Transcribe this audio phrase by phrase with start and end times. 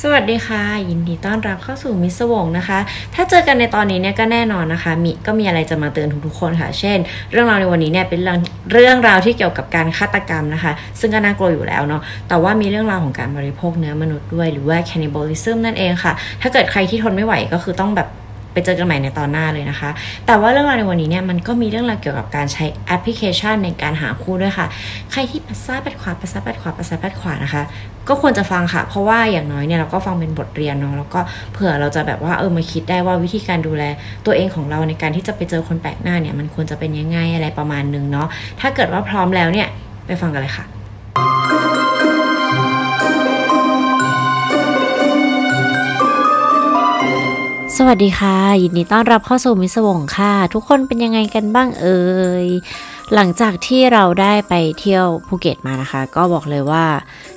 [0.00, 2.78] สวัสดีค่ะ ยินดีต้อนรับเข้าสู่มิสวงนะคะ
[3.14, 6.98] ถ้าเจอกันในตอนนี้เนี่ยก็แน่นอนนะคะ มีก็มีอะไรจะมาเตือนทุกๆคนค่ะ เช่น
[7.32, 8.38] เรื่องราวในวันนี้เนี่ยเป็นเรื่อง
[8.72, 16.12] เรื่องราวที่เกี่ยวกับการฆาตกรรมนะคะ ซึ่งก็น่ากลัวอยู่แล้วเนาะแต่ว่ามีเรื่องราวของการบริโภคเนื้อมนุษย์ด้วยหรือว่า cannibalism นั่นเองค่ะ
[16.42, 18.08] ถ้าเกิดใครที่ทนไม่ไหวก็คือต้องแบบ
[18.52, 19.90] ไปเจอกันใหม่ในตอนหน้าเลยนะคะ
[20.26, 24.66] แต่ว่าเรื่องราวในวันนี้เนี่ยมันก็มีเรื่องราวเกี่ยวกับการใช้แอปพลิเคชันในการหาคู่ด้วยค่ะ
[25.12, 27.62] ใครที่ปัสซ้ายปัดขวาปัสซ้ายปัดขวาปัสซ้ายปัดขวานะคะ
[28.08, 31.20] ก็ควรจะฟังค่ะ เพราะว่าอย่างน้อยเนี่ยเราก็ฟังเป็นบทเรียนเนาะแล้วก็
[31.52, 33.84] เผื่อเราจะแบบว่าเออมาคิดได้ว่าวิธีการดูแล
[34.26, 38.28] ตัวเองของเราในการที่จะไปเจอคนแปลกหน้าเนี่ยมันควรจะเป็นยังไงอะไรประมาณนึงเนาะ
[38.60, 39.68] ถ้าเกิดว่าพร้อมแล้วเนี่ย
[40.06, 40.64] ไปฟังกันเลยค่ะ
[47.78, 52.00] สวัสดีค่ะ ยินดีต้อนรับเข้าสู่มิสวงค่ะ ทุกคนเป็นยังไงกันบ้างเอ่
[52.44, 52.46] ย
[53.14, 56.84] หลังจากที่เราได้ไปเที่ยวภูเก็ตมานะคะ ก็บอกเลยว่า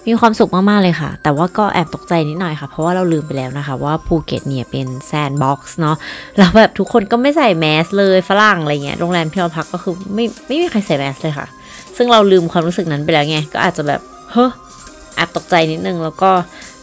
[0.07, 5.95] มีความสุขมาก ๆ เลยค่ะ แต่ว่าก็แอบตกใจนิดหน่อยค่ะ เพราะว่าเราลืมไปแล้วนะคะ ว่าภูเก็ตเนี่ยเป็นแซนด์บ็อกซ์เนาะ
[6.37, 11.47] แล้วแบบทุกคนก็ไม่ใส่แมสเลยฝรั่งอะไรเงี้ยโรงแรมที่เราพักก็คือไม่ไม่มีใครใส่แมสเลยค่ะ
[11.97, 14.51] ซึ่งเราลืมความรู้สึกนั้นไปแล้วไงก็อาจจะแบบเฮ้อ
[15.15, 16.31] แอบตกใจนิดนึงแล้วก็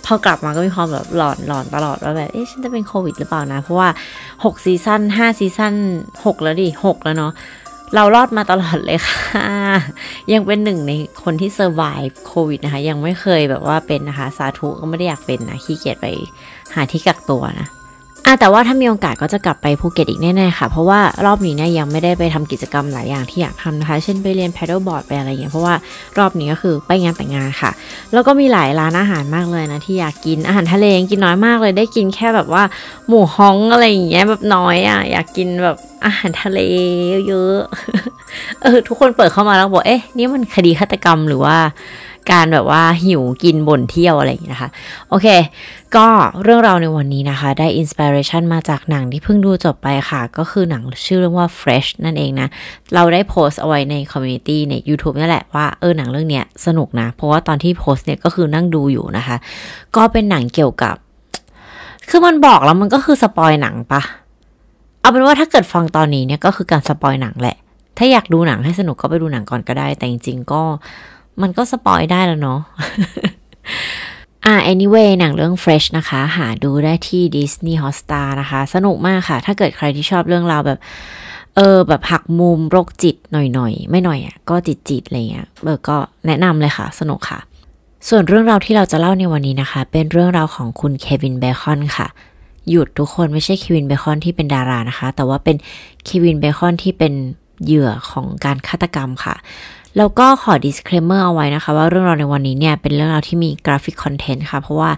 [0.07, 3.89] พอกลับมาก็มีความแบบหลอนหลอนตลอดว่าแบบเอ๊ะฉันจะเป็นโควิดหรือเปล่านะ เพราะว่า
[4.29, 5.75] 6 ซีซั่น5 ซีซั่น
[6.15, 7.33] 6 แล้วดิ 6 แล้วเนาะ
[7.95, 9.47] เรารอดมาตลอดเลยค่ะ
[10.33, 10.93] ยังเป็นหนึ่งใน
[11.23, 16.07] คนที่ survive โควิดนะคะ ยังไม่เคยแบบว่าเป็นนะคะ สาธุก็ไม่ได้อยากเป็นนะขี้เกียจไป
[16.75, 17.69] หาที่กักตัวนะ
[18.27, 25.75] อะแต่ว่าถ้ามีโอกาสก็จะกลับไปภูเก็ตอีกแน่ๆค่ะ เพราะว่ารอบนี้เนี่ยยังไม่ได้ไปทำกิจกรรมหลายอย่างที่อยากทำนะคะ เช่นไปเรียน paddle board ไปอะไรอย่างเงี้ยเพราะว่า
[26.19, 27.71] รอบนี้ก็คือไปงานแต่งงานค่ะ
[28.13, 32.63] แล้วก็มีหลายร้านอาหารมากเลยนะที่อยากกินอาหารทะเลยังกินน้อยมากเลยได้กินแค่แบบว่า
[33.09, 36.59] หมูฮ้องอะไรอย่างเงี้ยแบบน้อยอะอยากกินแบบอาหารทะเล
[37.29, 41.57] เยอะๆเออทุกคนเปิดเข้ามาแล้วบอกเอ๊ะนี่มันคดีฆาตกรรมหรือว่า
[42.31, 44.71] การแบบว่าหิวกินบ่นเที่ยวอะไรอย่างนี้นะคะ
[45.09, 45.27] โอเค
[45.97, 46.07] ก็
[46.43, 52.49] เรื่องราวในวันนี้นะคะ ได้ inspiration มาจากหนังที่เพิ่งดูจบไปค่ะ ก็คือหนังชื่อเรื่องว่า Fresh นั่นเองนะ
[52.95, 59.37] เราได้โพสต์เอาไว้ใน community ใน YouTube นั่แหละว่า เออหนังเรื่องเนี้ยสนุกนะ เพราะว่าตอนที่โพสต์เนี่ยก็คือนั่งดูอยู่นะคะ
[59.97, 60.97] ก็เป็นหนังเกี่ยวกับ
[62.09, 64.03] คือมันบอกแล้วมันก็คือสปอยหนังปะ
[65.01, 67.57] เอาเป็นว่าถ้าเกิดฟังตอนนี้เนี่ยก็คือการสปอยหนังแหละ
[67.99, 70.63] ถ้าอยากดูหนังให้สนุกก็ไปดูหนังก่อนก็ได้ แต่จริงๆก็
[71.41, 72.61] มันก็สปอยได้แล้วเนาะ
[74.47, 80.79] อ่า anyway หนังเรื่อง Fresh นะคะ หาดูได้ที่ Disney Hotstar นะคะ สนุกมากค่ะ ถ้าเกิดใครที่ชอบเรื่องราวแบบ
[81.57, 87.41] เออ แบบหักมุมโรคจิตหน่อยๆ ไม่หน่อยอะ ก็จิตจิตอะไรเงี้ยเออก็แนะนำเลยค่ะ สนุกค่ะ
[88.09, 92.07] ส่วนเรื่องราวที่เราจะเล่าในวันนี้นะคะ เป็นเรื่องราวของคุณเควินเบคอนค่ะ
[92.71, 95.57] หยุดทุกคนไม่ใช่เควินเบคอนที่เป็นดารานะคะ แต่ว่าเป็น
[96.05, 97.13] เควินเบคอนที่เป็น
[97.65, 99.35] เหยื่อของการฆาตกรรมค่ะ
[99.97, 104.91] แล้วก็ขอ disclaimer เอาไว้นะคะ ว่าเรื่องราวในวันนี้เนี่ยเป็นเรื่องราวที่มี graphic content ค่ะ เพราะว่า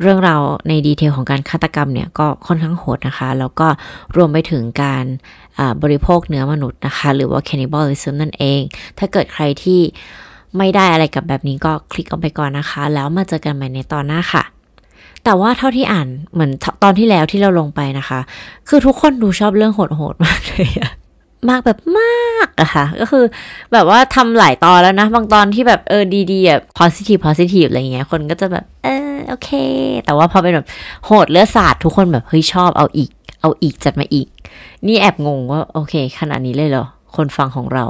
[0.00, 3.68] เรื่องราวใน detail ของการฆาตกรรมเนี่ยก็ค่อนข้างโหดนะคะ แล้วก็
[4.16, 5.04] รวมไปถึงการ
[5.82, 8.60] บริโภคเนื้อมนุษย์นะคะ หรือว่า cannibalism นั่นเอง
[8.98, 9.80] ถ้าเกิดใครที่
[10.56, 14.42] ไม่ได้อะไรกับแบบนี้ก็คลิกออกไปก่อนนะคะ แล้วมาเจอกันใหม่ในตอนหน้าค่ะ
[15.24, 16.50] แต่ว่าเท่าที่อ่านเหมือน
[16.82, 18.20] ตอนที่แล้วที่เราลงไปนะคะ
[18.68, 20.90] คือทุกคนดูชอบเรื่องโหดๆมากเลยอะ
[21.48, 23.24] มากแบบมากอะค่ะ ก็คือ
[23.72, 26.02] แบบว่าทำหลายตอนแล้วนะ บางตอนที่แบบเออ
[26.32, 29.50] ดีๆอะ positive positive อะไรเงี้ย คนก็จะแบบ เออโอเค
[30.04, 30.66] แต่ว่าพอเป็นแบบ
[31.06, 34.28] โหดเลือดสาดทุกคนแบบเฮ้ยชอบเอาอีก เอาอีกจัดมาอีก
[34.86, 36.86] นี่แอบงงว่าโอเค ขนาดนี้เลยเหรอ
[37.16, 37.84] คนฟังของเรา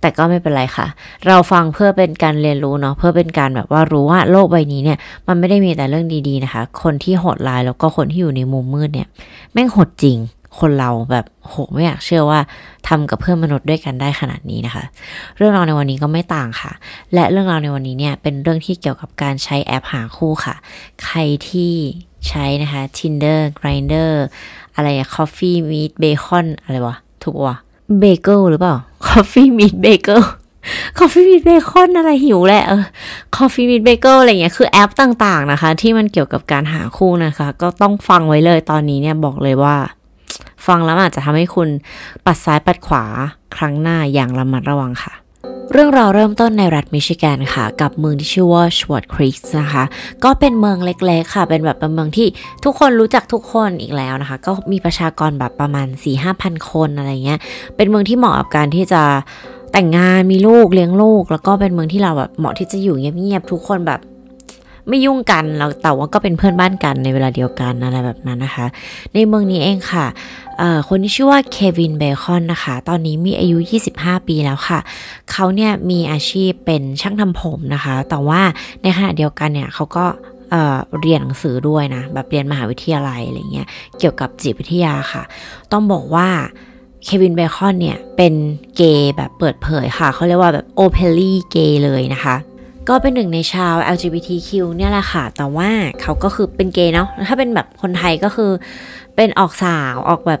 [0.00, 0.86] แต่ก็ไม่เป็นไรค่ะ
[1.26, 9.08] เราฟังเพื่อเป็นการเรียนรู้เนาะ เพื่อเป็นการแบบว่ารู้ว่าโลกใบนี้เนี่ย มันไม่ได้มีแต่เรื่องดีๆนะคะ คนที่โหดร้ายแล้วก็คนที่อยู่ในมุมมืดเนี่ย
[9.52, 10.18] แม่งโหดจริง
[10.58, 12.40] คนเราแบบโหไม่อยากเชื่อว่า
[12.88, 14.84] ทำกับเพื่อนมนุษย์ด้วยกันได้ขนาดนี้นะคะ
[15.36, 16.72] เรื่องราวในวันนี้ก็ไม่ต่างค่ะ
[17.14, 20.54] และเรื่องราวในวันนี้เนี่ยเป็นเรื่องที่เกี่ยวกับการใช้แอปหาคู่ค่ะ
[21.04, 21.18] ใคร
[21.48, 21.72] ที่
[22.28, 24.12] ใช้นะคะ Tinder grinder
[24.74, 27.56] อะไร Coffee Meet Bacon อะไรวะถูกวะ
[27.98, 28.76] เบเกิลหรือเปล่า
[29.08, 30.22] Coffee Meet Bagel
[30.98, 32.84] Coffee Meet Bacon อะไรหิวแหละเออ
[33.36, 39.76] Coffee Meet Bagel อะไรเงี้ยคือแอปต่างๆนะคะ ที่มันเกี่ยวกับการหาคู่นะคะ ก็ต้องฟังไว้เลยตอนนี้เนี่ยบอกเลยว่า
[40.66, 41.68] ฟังแล้วอาจจะทำให้คุณ
[42.26, 43.04] ปัดซ้ายปัดขวา
[43.56, 45.14] ครั้งหน้าอย่างระมัดระวังค่ะ
[45.72, 49.84] เรื่องราวเริ่มต้นในรัฐมิชิแกนค่ะ กับเมืองที่ชื่อว่าชวอตครีกนะคะ
[50.24, 52.26] ก็เป็นเมืองเล็กๆค่ะ เป็นแบบเป็นเมืองที่
[52.64, 57.38] ทุกคนรู้จักทุกคนอีกแล้วนะคะ ก็มีประชากรแบบประมาณ 4 5พันคนอะไรเงี้ย
[57.76, 59.02] เป็นเมืองที่เหมาะกับการที่จะ
[59.72, 64.00] แต่งงานมีลูกเลี้ยงลูก แล้วก็เป็นเมืองที่เราแบบเหมาะที่จะอยู่เงียบๆทุกคนแบบ
[64.88, 68.66] ไม่ยุ่งกันแล้วแต่ว่าก็เป็นเพื่อนบ้านกันในเวลาเดียวกันอะไรแบบนั้นนะคะ
[69.14, 70.06] ในเมืองนี้เองค่ะ
[70.88, 73.58] คนที่ชื่อว่าเควินเบคอนนะคะ ตอนนี้มีอายุ
[73.92, 74.78] 25 ปีแล้วค่ะ
[75.30, 78.40] เขาเนี่ยมีอาชีพเป็นช่างทำผมนะคะ แต่ว่า
[78.82, 80.04] ในขณะเดียวกันเนี่ยเขาก็
[81.00, 83.66] เรียนหนังสือด้วยนะ แบบเรียนมหาวิทยาลัยอะไรเงี้ย
[83.98, 85.22] เกี่ยวกับจิตวิทยาค่ะ
[85.72, 86.28] ต้องบอกว่า
[87.04, 88.34] เควินเบคอนเนี่ย เป็น
[88.76, 92.36] เกย์แบบเปิดเผยค่ะ เขาเรียกว่าแบบโอเพลลี่เกย์เลยนะคะ
[92.88, 95.68] ก็เป็นหนึ่งในชาว LGBTQ เนี่ยแหละค่ะ แต่ว่า
[96.02, 98.50] เขาก็คือเป็นเกย์เนาะ ถ้าเป็นแบบคนไทยก็คือ
[99.16, 100.40] เป็นออกสาวออกแบบ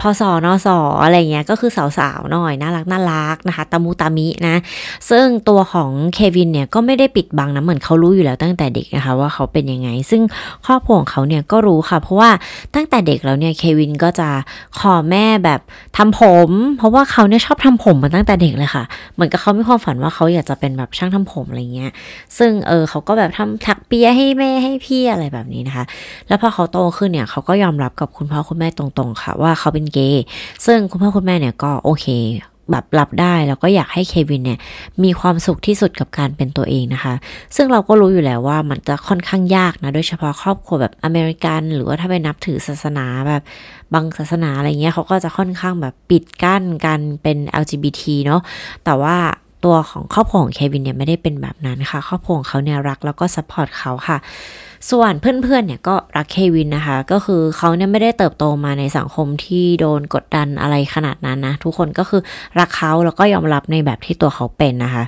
[0.00, 4.56] พอสอนอสออะไรเงี้ยก็คือสาวๆหน่อยน่ารักน่ารักนะคะตามูตามินะ
[5.10, 10.22] ซึ่งตัวของเควินเนี่ยก็ไม่ได้ปิดบังนะเหมือนเขารู้อยู่แล้วตั้งแต่เด็กนะคะว่าเขาเป็นยังไง ซึ่ง
[10.66, 12.30] ครอบครัวของเขาเนี่ยก็รู้ค่ะ เพราะว่า
[12.74, 14.28] ตั้งแต่เด็กแล้วเนี่ยเควินก็จะ
[14.78, 15.60] ขอแม่แบบ
[15.96, 18.84] ทำผม เพราะว่าเขาเนี่ยชอบทำผมมาตั้งแต่เด็กเลยค่ะ
[19.14, 21.90] เหมือนกับเขามีความฝันว่าเขาอยากจะเป็นแบบช่างทำผมอะไรเงี้ย
[22.38, 25.84] ซึ่งเออเขาก็แบบทำถักเปียให้แม่ให้พี่อะไรแบบนี้นะคะ
[26.28, 30.24] แล้วพอเขาโตขึ้นเนี่ยเขาก็ยอมรับกับคุณพ่อคุณแม่ตรงๆค่ะ ว่าเขาเป็นเกย์
[30.66, 32.06] ซึ่งคุณพ่อคุณแม่เนี่ยก็โอเค
[32.70, 34.58] แบบรับได้แล้วก็อยากให้เควินเนี่ย
[35.04, 37.14] มีความสุขที่สุดกับการเป็นตัวเองนะคะ
[37.56, 43.42] ซึ่งเราก็รู้อยู่แล้วว่ามันจะค่อนข้างยากนะ โดยเฉพาะครอบครัวแบบอเมริกัน หรือว่าถ้าไปนับถือศาสนาแบบ
[43.94, 48.40] บางศาสนาอะไรเงี้ยเขาก็จะค่อนข้างแบบปิดกั้นการเป็น LGBT เนาะ
[48.84, 49.16] แต่ว่า
[49.64, 54.18] ตัวของครอบครัวของเควินเนี่ยไม่ได้เป็นแบบนั้นค่ะ ครอบครัวของเขาเนี่ยรักแล้วก็ support เขาค่ะ
[54.90, 62.20] ส่วนเพื่อนๆเนี่ยก็รักเควินนะคะ ก็คือเขาเนี่ยไม่ได้เติบโตมาในสังคมที่โดนกดดันอะไรขนาดนั้นนะ ทุกคนก็คือ
[62.58, 65.04] รักเขาแล้วก็ยอมรับในแบบที่ตัวเขาเป็นนะคะ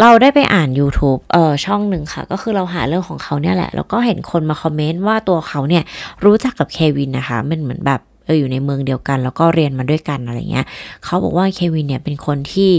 [0.00, 5.84] เราได้ไปอ่าน YouTube เอ่อช่องหนึ่งค่ะ ก็คือเราหาเรื่องของเขาเนี่ยแหละ แล้วก็เห็นคนมาคอมเมนต์ว่าตัวเขาเนี่ย
[6.24, 10.66] รู้จักกับเควินนะคะ มันเหมือนแบบเอออยู่ในเมืองเดียวกัน แล้วก็เรียนมาด้วยกันอะไรเงี้ย
[11.04, 12.72] เขาบอกว่าเควินเนี่ยเป็นคนที่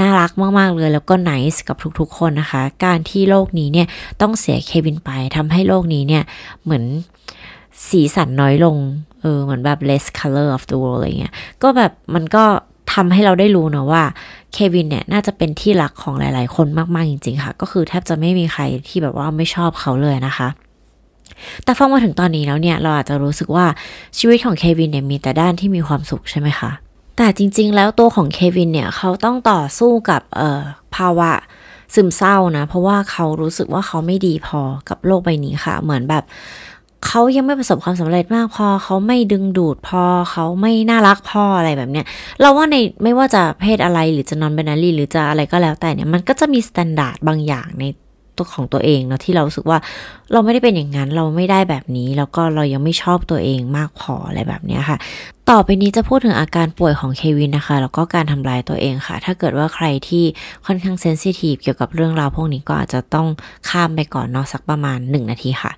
[0.00, 3.86] น่ารักมาก ๆ เลยแล้วก็ nice กับทุกๆ คนนะคะ การที่โลกนี้เนี่ย
[4.20, 6.22] ต้องเสียเควินไปทำให้โลกนี้เนี่ย
[6.64, 6.84] เหมือน
[7.88, 8.76] สีสันน้อยลง
[9.20, 11.32] เออเหมือนแบบ less color of the world อะไรเงี้ย
[11.62, 12.44] ก็แบบมันก็
[12.94, 14.02] ทำให้เราได้รู้นะว่า
[14.52, 20.48] เควินเนี่ยน่าจะเป็นที่รักของหลาย ๆ คนมาก ๆ จริง ๆ ค่ะ ก็คือแทบจะไม่มีใครที่แบบว่าไม่ชอบเขาเลยนะคะ
[21.64, 23.66] แต่ฟังมาถึงตอนนี้แล้วเนี่ย เราอาจจะรู้สึกว่า
[24.18, 26.70] ชีวิตของเควินเนี่ยมีแต่ด้านที่มีความสุขใช่ไหมคะ
[27.16, 30.22] แต่จริงๆ แล้วตัวของเควินเนี่ยเขาต้องต่อสู้กับ
[30.96, 31.32] ภาวะ
[31.94, 36.24] ซึมเศร้านะ เพราะว่าเขารู้สึกว่าเขาไม่ดีพอกับโลกใบนี้ค่ะ เหมือนแบบ
[37.06, 42.06] เขายังไม่ประสบความสำเร็จมากพอเขาไม่ดึงดูดพอเขาไม่น่ารักพออะไรแบบเนี้ย
[42.40, 47.84] เราว่าในไม่ว่าจะเพศอะไรหรือจะนอนเบนารีหรือจะอะไรก็แล้วแต่เนี่ยมันก็จะมีมาตรฐานบางอย่างใน
[48.36, 49.78] ตัวของตัวเองเนาะที่เราสึกว่า
[50.32, 54.98] เราไม่ได้เป็นอย่างนั้นเราไม่ได้แบบนี้ แล้วก็เรายังไม่ชอบตัวเองมากพออะไรแบบนี้ค่ะ
[55.50, 60.24] ต่อไปนี้จะพูดถึงอาการป่วยของเควินนะคะ แล้วก็การทำลายตัวเองค่ะ ถ้าเกิดว่าใครที่
[60.66, 63.26] ค่อนข้าง sensitive เกี่ยวกับเรื่องราวพวกนี้ก็อาจจะต้อง
[63.68, 65.72] ข้ามไปก่อนเนาะสักประมาณ 1 นาทีค่ะ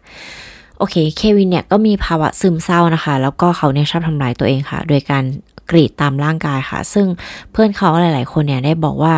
[0.78, 5.24] โอเค เควินเนี่ยก็มีภาวะซึมเศร้านะคะ แล้วก็เขาเนี่ยชอบทำลายตัวเองค่ะ โดยการ
[5.70, 7.06] กรีดตามร่างกายค่ะ ซึ่ง
[7.52, 9.14] เพื่อนเขาหลาย ๆ คนเนี่ยได้บอกว่า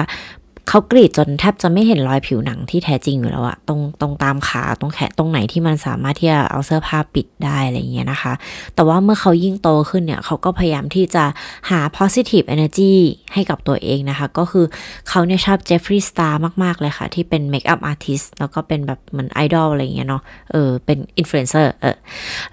[0.69, 8.33] เขากรีดจนแทบจะไม่เห็นรอยผิวหนังที่แท้จริงอยู่แล้วอะตรงตรงตามขาตรงแขนตรงไหนที่มันสามารถที่จะเอาเสื้อผ้าปิดได้อะไรเงี้ยนะคะ
[8.75, 11.25] แต่ว่าเมื่อเขายิ่งโตขึ้นเนี่ยเขาก็พยายามที่จะ
[11.71, 12.95] หา positive energy
[13.35, 14.67] ให้กับตัวเองนะคะ ก็คือ
[15.09, 21.97] เขาเนี่ยชอบเจฟฟรีย์สตาร์มาก ๆ เลยค่ะ ที่เป็น makeup artist แล้วก็เป็นแบบเหมือนไอดอลอะไรเงี้ยเนาะเออเป็นอินฟลูเอนเซอร์เออ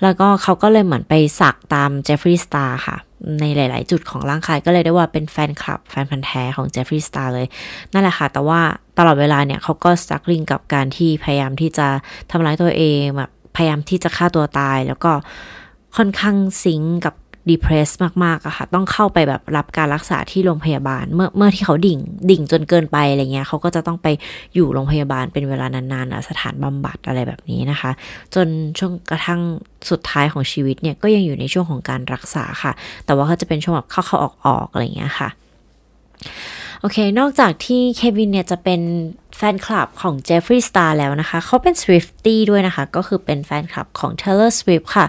[0.01, 2.97] แล้วก็เขาก็เลยเหมือนไปสักตามเจฟฟรีย์สตาร์ค่ะ
[3.41, 7.47] ในหลาย ๆ จุดของร่างกายก็เลยได้ว่าเป็นแฟนคลับ แฟนพันธุ์แท้ของเจฟฟรีย์สตาร์เลย
[7.93, 8.59] นั่นแหละค่ะ แต่ว่า
[8.97, 11.87] ตลอดเวลาเนี่ยเขาก็ struggling กับการที่พยายามที่จะ
[12.31, 15.11] ทำร้ายตัวเองแบบพยายามที่จะฆ่าตัวตาย แล้วก็
[15.97, 17.15] ค่อนข้างซิงกับ
[17.51, 17.89] ดีเพรส
[18.23, 21.99] มากๆอะค่ะ ต้องเข้าไปแบบรับการรักษาที่โรงพยาบาล เมื่อเมื่อที่เขาดิ่ง
[22.29, 24.07] ดิ่งจนเกินไปอะไรเงี้ยเขาก็จะต้องไป
[24.55, 27.91] อยู่โรงพยาบาลเป็นเวลานานๆสถานบำบัดอะไรแบบนี้นะคะ
[28.35, 28.47] จน
[28.77, 29.41] ช่วงกระทั่ง
[29.89, 32.71] สุดท้ายของชีวิตเนี่ยก็ยังอยู่ในช่วงของการรักษาค่ะ
[33.05, 35.29] แต่ว่าเขาจะเป็นช่วงแบบเข้าๆออกๆอะไรเงี้ยค่ะ
[36.85, 38.81] อเค นอกจากที่เควินเนี่ยจะเป็น
[39.37, 45.05] แฟนคลับของเจฟฟรีย์สตาร์แล้วนะคะ เขาเป็น Swiftie ด้วยนะคะ ก็คือเป็นแฟนคลับของ Taylor Swift ค่ะ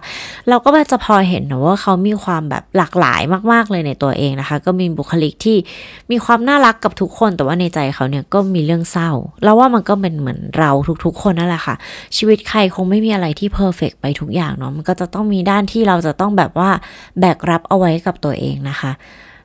[0.49, 3.21] เราก็จะพอเห็นนะว่าเขามีความแบบหลากหลาย
[3.53, 5.57] มาก ๆ เลยในตัวเองนะคะ ก็มีบุคลิกที่
[6.11, 9.11] มีความน่ารักกับทุกคน แต่ว่าในใจเขาเนี่ยก็มีเรื่องเศร้า
[9.43, 10.71] เราว่ามันก็เป็นเหมือนเรา
[11.05, 11.75] ทุกๆ คนนั่นแหละค่ะ
[12.17, 16.71] ชีวิตใครคงไม่มีอะไรที่ perfect ไปทุกอย่างเนาะ มันก็จะต้องมีด้านที่เราจะต้องแบบว่า
[17.21, 18.93] แบกรับเอาไว้กับตัวเองนะคะ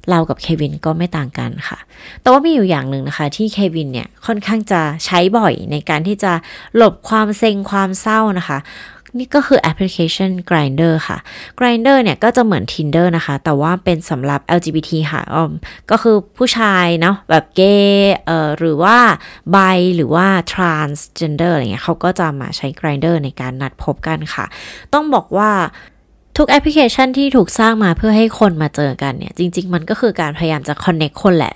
[0.09, 1.77] เรากับเควินก็ไม่ต่างกันค่ะ
[2.21, 6.31] แต่ว่ามีอยู่อย่างหนึ่งนะคะ ที่เควินเนี่ยค่อนข้างจะใช้บ่อยในการที่จะ
[6.75, 8.57] หลบความเซ็งความเศร้านะคะ
[9.17, 11.17] นี่ก็คือแอปพลิเคชัน Grinder ค่ะ
[11.59, 15.51] Grinder เนี่ยก็จะเหมือน Tinder นะคะ แต่ว่าเป็นสำหรับ LGBT ค่ะอม
[15.91, 18.97] ก็คือผู้ชายเนาะแบบเกย์เอ่อหรือว่า
[19.51, 19.57] ไบ
[19.95, 24.45] หรือว่า transgender อะไรเงี้ยเขาก็จะมาใช้ Grinder ในการนัดพบกันค่ะ
[24.93, 25.49] ต้องบอกว่า
[26.37, 31.53] ทุกแอปพลิเคชันที่ถูกสร้างมาเพื่อให้คนมาเจอกันเนี่ย จริง ๆ มันก็คือการพยายามจะ connect คนแหละ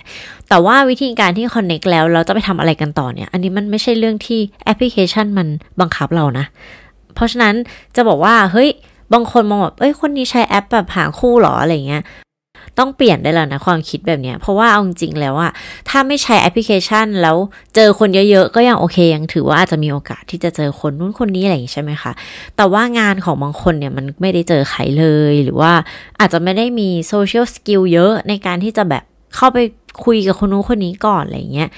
[0.48, 5.48] แต่ว่าวิธีการที่ connect แล้วเราจะไปทำอะไรกันต่อเนี่ย อันนี้มันไม่ใช่เรื่องที่แอปพลิเคชันมัน
[5.80, 6.46] บังคับเรานะ
[7.14, 7.54] เพราะฉะนั้น
[7.96, 8.68] จะบอกว่าเฮ้ย
[9.12, 12.02] บางคนมองแบบเอ้ยคนนี้ใช้แอปแบบหาคู่หรออะไรเงี้ย
[12.78, 15.52] ต้องเปลี่ยนได้แล้วนะความคิดแบบเนี้ยเพราะว่าเอาจริงๆแล้วอะ
[15.88, 17.36] ถ้าไม่ใช้แอปพลิเคชันแล้ว
[17.74, 22.12] เจอคนเยอะๆ ก็ยังโอเคยังถือว่าอาจจะมีโอกาสที่จะเจอคนนู้นคนนี้อะไรอย่างนี้ใช่ไหมคะ
[22.56, 25.72] แต่ว่างานของบางคนเนี่ยมันไม่ได้เจอใครเลยหรือว่า
[26.20, 29.04] อาจจะไม่ได้มี social skill เยอะในการที่จะแบบ
[29.36, 29.58] เข้าไป
[30.04, 31.70] คุยกับคนนู้นคนนี้ก่อนอะไรเงี้ย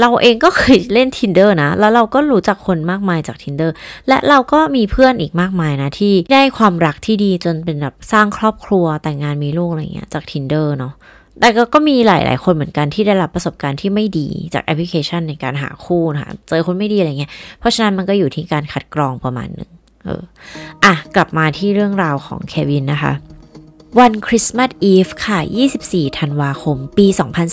[0.00, 3.70] เราเองก็เคยเล่น tinder นะ แล้วเราก็รู้จักคนมากมายจาก tinder
[4.08, 10.94] และเราก็มีเพื่อนอีกมากมายนะที่ได้ความรักที่ดีจนเป็นแบบสร้างครอบครัวแต่งงานมีลูกอะไรเงี้ยจาก tinder เนาะ
[11.40, 19.70] แต่ก็ก็มีหลาย ๆ คนเหมือนกันที่ได้รับประสบการณ์ที่ไม่ดีจากแอปพลิเคชันในการหาคู่นะคะเจอคนไม่ดีอะไรเงี้ย เพราะฉะนั้นมันก็อยู่ที่การคัดกรองประมาณหนึ่ง
[20.04, 20.22] เออ
[20.84, 23.12] อะ กลับมาที่เรื่องราวของเควินนะคะ
[23.96, 25.38] วัน Christmas Eve ค่ะ
[25.78, 27.06] 24 ธันวาคม ปี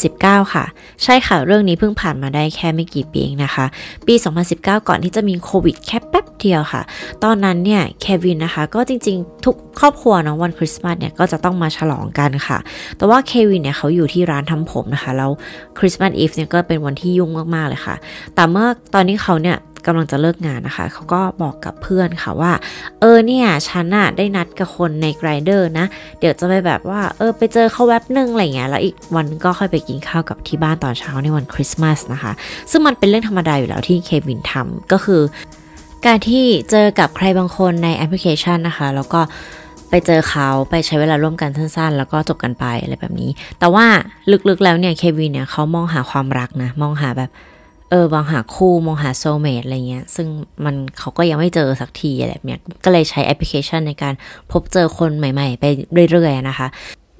[0.03, 0.65] 2019 ค่ะ
[1.03, 3.65] ใช่ค่ะ เรื่องนี้เพิ่งผ่านมาได้แค่ไม่กี่ปีเองนะคะ
[4.07, 4.13] ปี
[4.51, 6.81] 2019 ก่อนที่จะมีโควิดแค่แป๊บเดียวค่ะ
[7.23, 12.57] ตอนนั้นเนี่ย เควินนะคะ ก็จริงๆ ทุกครอบครัวเนาะวันคริสต์มาสเนี่ย ก็จะต้องมาฉลองกันค่ะ
[12.97, 15.31] แต่ว่าเควินเนี่ยเขาอยู่ที่ร้านทำผมนะคะ แล้ว
[15.79, 17.95] Christmas Eve เนี่ยก็เป็นวันที่ยุ่งมากๆเลยค่ะ
[18.35, 22.51] แต่เมื่อตอนนี้เขาเนี่ย กำลังจะเลิกงานนะคะ เขาก็บอกกับเพื่อนค่ะว่า
[23.01, 25.85] เออเนี่ยฉันอะได้นัดกับคนใน Grindr นะ
[26.19, 32.31] เดี๋ยวจะไปแบบว่า เออไปเจอเขาแวบนึงอะไรเงี้ย แล้วอีกวันก็ค่อยไปกินข้าวกับที่บ้านตอนเช้าในวันคริสต์มาสนะคะ
[32.71, 35.21] ซึ่งมันเป็นเรื่องธรรมดาอยู่แล้วที่เควินทำก็คือ
[36.05, 39.21] การที่เจอกับใครบางคนในแอปพลิเคชันนะคะ แล้วก็
[39.89, 43.85] ไปเจอเขาไปใช้เวลาร่วมกันสั้นๆ แล้วก็จบกันไปอะไรแบบนี้ แต่ว่า
[44.49, 47.31] ลึกๆแล้วเนี่ยเควินเนี่ยเขามองหาความรักนะ มองหาแบบ
[47.89, 50.27] เออมองหาคู่มองหา soulmate อะไรเงี้ย ซึ่ง
[50.65, 54.13] มันเขาก็ยังไม่เจอสักทีอะไรแบบเนี้ยก็เลยใช้แอปพลิเคชันในการ
[54.51, 55.65] พบเจอคนใหม่ ๆ ไป
[56.11, 56.67] เรื่อยๆนะคะ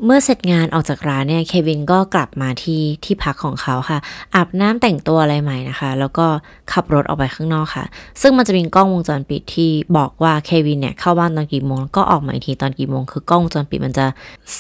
[0.04, 4.00] เมื่อเสร็จงานออกจากร้านเนี่ยเควินก็กลับมาที่ที่พักของเขาค่ะ
[4.36, 6.26] อาบน้ำแต่งตัวอะไรใหม่นะคะ แล้วก็
[6.72, 7.86] ขับรถออกไปข้างนอกค่ะ
[8.22, 14.06] ซึ่งมันจะมีกล้องวงจรปิดที่บอกว่าเควินเนี่ยเข้าบ้านตอนกี่โมงก็ออกมาอีกทีตอนกี่โมง คือกล้องวงจรปิดมันจะ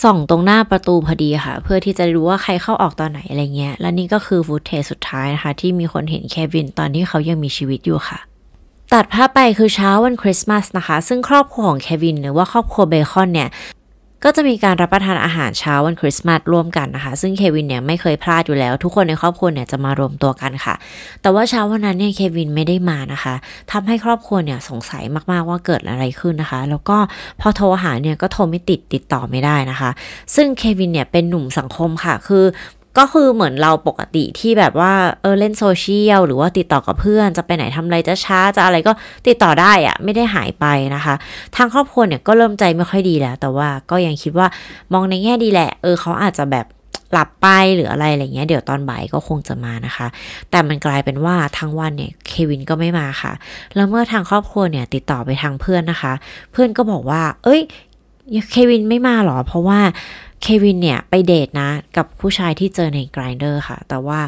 [0.01, 8.19] ส่องตรงหน้าประตูพอดีค่ะ เพื่อที่จะรู้ว่าใครเข้าออกตอนไหนอะไรเงี้ย และนี่ก็คือ footage สุดท้ายนะคะ ที่มีคนเห็นเควินตอนที่เขายังมีชีวิตอยู่ค่ะ
[8.93, 13.49] ตัดภาพไปคือเช้าวันคริสต์มาสนะคะ ซึ่งครอบครัวของเควินหรือว่าครอบครัวเบคอนเนี่ย
[14.23, 20.75] ก็จะมีการรับประทานอาหารเช้าวันคริสต์มาสร่วมกันนะคะ ซึ่งเควินเนี่ยไม่เคยพลาดอยู่แล้ว ทุกคนในครอบครัวเนี่ยจะมารวมตัวกันค่ะ
[21.21, 23.33] แต่ว่าเช้าวันนั้นเนี่ยเควินไม่ได้มานะคะ
[23.71, 26.97] ทำให้ครอบครัวเนี่ยสงสัยมากๆว่าเกิดอะไรขึ้นนะคะ แล้วก็
[27.41, 29.89] พอโทรหาเนี่ยก็โทรไม่ติดติดต่อไม่ได้นะคะ
[30.35, 32.43] ซึ่งเควินเนี่ยเป็นหนุ่มสังคมค่ะ คือ
[32.97, 38.91] ก็คือเหมือนเราปกติที่แบบว่าเออเล่นโซเชียลหรือว่าติดต่อกับเพื่อนจะไปไหนทำอะไรจะช้าจะอะไรก็
[39.27, 41.15] ติดต่อได้อะไม่ได้หายไปนะคะ
[41.55, 44.47] ทางครอบครัวเนี่ยก็เริ่มใจไม่ค่อยดีแล้ว แต่ว่าก็ยังคิดว่า
[44.93, 46.65] มองในแง่ดีแหละ เออเขาอาจจะแบบ
[47.13, 50.07] หลับไปหรืออะไรอะไรเงี้ยเดี๋ยวตอนบ่ายก็คงจะมานะคะ
[50.51, 53.33] แต่มันกลายเป็นว่าทั้งวันเนี่ยเควินก็ไม่มาค่ะ
[53.75, 56.13] แล้วเมื่อทางครอบครัวเนี่ยติดต่อไปทางเพื่อนนะคะ
[56.51, 57.61] เพื่อนก็บอกว่า เอ้ย
[58.51, 59.79] เควินไม่มาหรอ เพราะว่า
[60.47, 64.19] เควินเนี่ยไปเดทนะ กับผู้ชายที่เจอใน Grindr ค่ะ แต่ว่า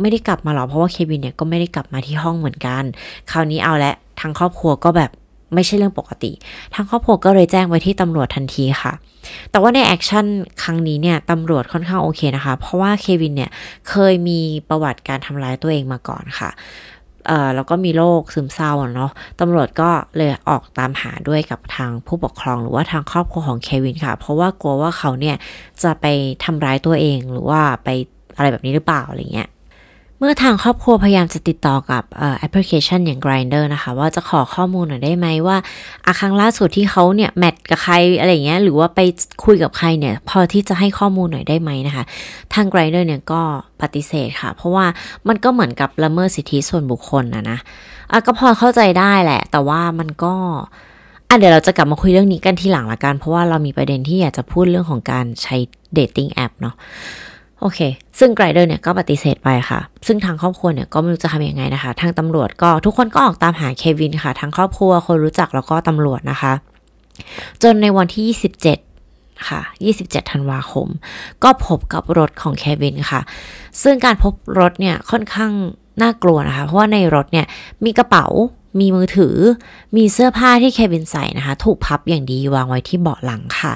[0.00, 2.82] ไม่ได้กลับมาหรอกเพราะว่าเควินเนี่ยก็ไม่ได้กลับมาที่ห้องเหมือนกัน
[3.30, 5.10] คราวนี้เอาละทางครอบครัวก็แบบ
[5.54, 6.32] ไม่ใช่เรื่องปกติ
[6.74, 8.92] ทางครอบครัวก็เลยแจ้งไปที่ตำรวจทันทีค่ะ
[9.50, 10.26] แต่ว่าในแอคชั่น
[10.62, 13.50] ครั้งนี้เนี่ยตำรวจค่อนข้างโอเคนะคะ เพราะว่าเควินเนี่ย
[13.88, 16.50] เคยมีประวัติการทำร้ายตัวเองมาก่อนค่ะ
[17.26, 19.10] เอ่อแล้วก็มีโรคซึมเศร้าเนาะ
[19.40, 25.36] ตำรวจก็เลยออกตามหาด้วยกับทางผู้ปกครองหรือว่าทางครอบครัวของเควินค่ะ เพราะว่ากลัวว่าเขาเนี่ย
[25.82, 26.06] จะไป
[26.44, 27.88] ทำร้ายตัวเองหรือว่าไป
[28.36, 29.48] อะไรแบบนี้หรือเปล่าอะไรเงี้ย
[30.20, 32.04] เมื่อทางครอบครัวพยายามจะติดต่อกับ
[32.38, 35.56] แอปพลิเคชันอย่าง Grinder นะคะ ว่าจะขอข้อมูลหน่อยได้ไหมว่า
[36.06, 39.00] อาครั้งล่าสุดที่เขาเนี่ย match กับใครอะไรเงี้ยหรือว่าไป
[39.44, 42.04] คุยกับใครเนี่ย พอที่จะให้ข้อมูลหน่อยได้ไหมนะคะ
[42.54, 43.40] ทาง Grindr เนี่ยก็
[43.82, 44.86] ปฏิเสธค่ะ เพราะว่า
[45.28, 47.58] มันก็เหมือนกับละเมิดสิทธิส่วนบุคคลนะนะ
[48.12, 50.34] อะก็พอเข้าใจได้แหละ แต่ว่ามันก็
[51.28, 55.56] อะเดี๋ยวเราจะกลับมาคุยเรื่องนี้กันทีหลังละกัน เพราะว่าเรามีประเด็นที่อยากจะพูดเรื่องของการใช้
[55.94, 56.74] dating app เนาะ
[57.60, 57.78] โอเค
[58.18, 66.52] ซึ่ง Grindr เนี่ยก็ปฏิเสธไปค่ะ ซึ่งทางครอบครัวเนี่ยก็ไม่รู้จะทำยังไงนะคะ ทางตำรวจก็ทุกคนก็ออกตามหาเควินค่ะ ทั้งครอบครัวคนรู้จักแล้วก็ตำรวจนะคะ
[67.62, 68.24] จนในวันที่
[68.90, 69.60] 27 ค่ะ
[69.96, 70.88] 27 ธันวาคม
[71.44, 73.20] ก็พบกับรถของเควินค่ะ
[73.82, 75.52] ซึ่งการพบรถเนี่ยค่อนข้าง
[76.02, 77.46] น่ากลัวนะคะ เพราะว่าในรถเนี่ย
[77.84, 78.26] มีกระเป๋า
[78.80, 79.36] มีมือถือ
[79.96, 83.74] มีเสื้อผ้าที่เควินใส่นะคะ ถูกพับอย่างดีวางไว้ที่เบาะหลังค่ะ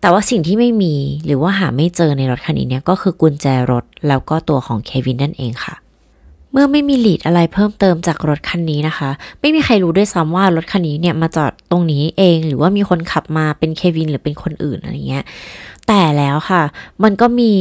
[0.00, 5.74] แต่ว่าสิ่งที่ไม่มีหรือว่าหาไม่เจอในรถคันนี้เนี่ยก็คือกุญแจรถแล้วก็ตัวของเควินนั่นเองค่ะ
[6.52, 15.24] เมื่อไม่มีลีดอะไรเพิ่มเติมจากรถคันนี้นะคะ ไม่มีใครรู้ด้วยซ้ำว่ารถคันนี้เนี่ยมาจอดตรงนี้เอง หรือว่ามีคนขับมาเป็นเควินหรือเป็นคนอื่นอะไรเงี้ย
[15.86, 16.62] แต่แล้วค่ะ
[17.02, 17.52] มันก็มี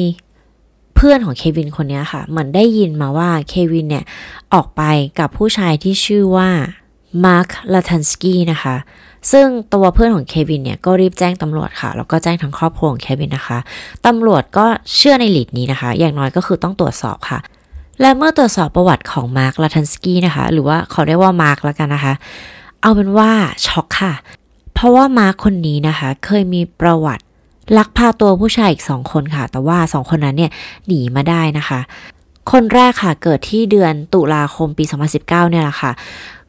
[0.95, 4.05] เพื่อนของเควินคนนี้ค่ะ เหมือนได้ยินมาว่าเควินเนี่ย
[4.53, 4.81] ออกไป
[5.19, 6.49] กับผู้ชายที่ชื่อว่า
[7.25, 8.75] มาร์คลาทันสกี้นะคะ
[9.31, 13.59] ซึ่งตัวเพื่อนของเควินเนี่ยก็รีบแจ้งตำรวจค่ะแล้วก็แจ้งทั้งครอบครัวของเควินนะคะ
[14.05, 17.39] ตำรวจก็เชื่อใน lead นี้นะคะ อย่างน้อยก็คือต้องตรวจสอบค่ะ
[18.01, 22.13] และเมื่อตรวจสอบประวัติของมาร์คลาทันสกี้นะคะ หรือว่าเขาเรียกว่ามาร์คแล้วกันนะคะ
[22.81, 23.29] เอาเป็นว่า
[23.67, 24.13] ช็อกค่ะ
[24.73, 27.23] เพราะว่ามาร์คคนนี้นะคะ เคยมีประวัติ
[27.77, 30.51] ลักพาตัวผู้ชายอีกสองคนค่ะ แต่ว่าสองคนนั้นเนี่ย
[30.87, 31.79] หนีมาได้นะคะ
[32.51, 35.91] คนแรกค่ะเกิดที่เดือนตุลาคมปี 2019 เนี่ยแหละค่ะ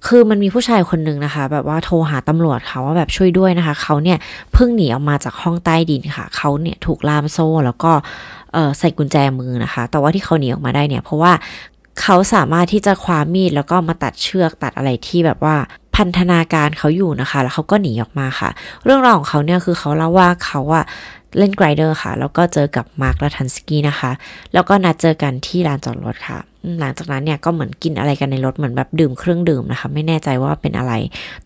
[0.07, 4.19] คือมันมีผู้ชายคนหนึ่งนะคะ แบบว่าโทรหาตำรวจค่ะว่าแบบช่วยด้วยนะคะ เขาเนี่ย
[4.52, 7.92] เพิ่งหนีออกมาจากห้องใต้ดินค่ะ เขาเนี่ยถูกล่ามโซ่แล้วก็
[8.78, 11.33] ใส่กุญแจมือนะคะ แต่ว่าที่เขาหนีออกมาได้เนี่ย เพราะว่า
[12.02, 15.57] เขาสามารถที่จะคว้ามีดแล้วก็มาตัดเชือกตัดอะไรที่แบบว่า
[16.00, 18.50] พันธนาการเขาอยู่นะคะ แล้วเขาก็หนีออกมาค่ะ
[18.85, 20.85] เรื่องราวของเขาเนี่ยคือเขาเล่าว่าเขาอะ
[21.38, 24.11] เล่นไกรเดอร์ค่ะ แล้วก็เจอกับมาร์คและทันสกี้นะคะ
[24.52, 26.38] แล้วก็นัดเจอกันที่ลานจอดรถค่ะ
[26.80, 30.92] หลังจากนั้นเนี่ยก็เหมือนกินอะไรกันในรถเหมือนแบบดื่มเครื่องดื่มนะคะ ไม่แน่ใจว่าเป็นอะไร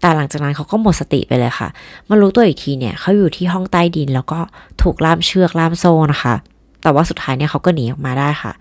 [0.01, 1.69] แต่หลังจากนั้นเขาก็หมดสติไปเลยค่ะ
[2.09, 4.41] มารู้ตัวอีกทีเนี่ยเขาอยู่ที่ห้องใต้ดิน แล้วก็
[4.83, 6.35] ถูกล่ามเชือกล่ามโซ่นะคะ
[6.83, 8.53] แต่ว่าสุดท้ายเนี่ยเขาก็หนีออกมาได้ค่ะ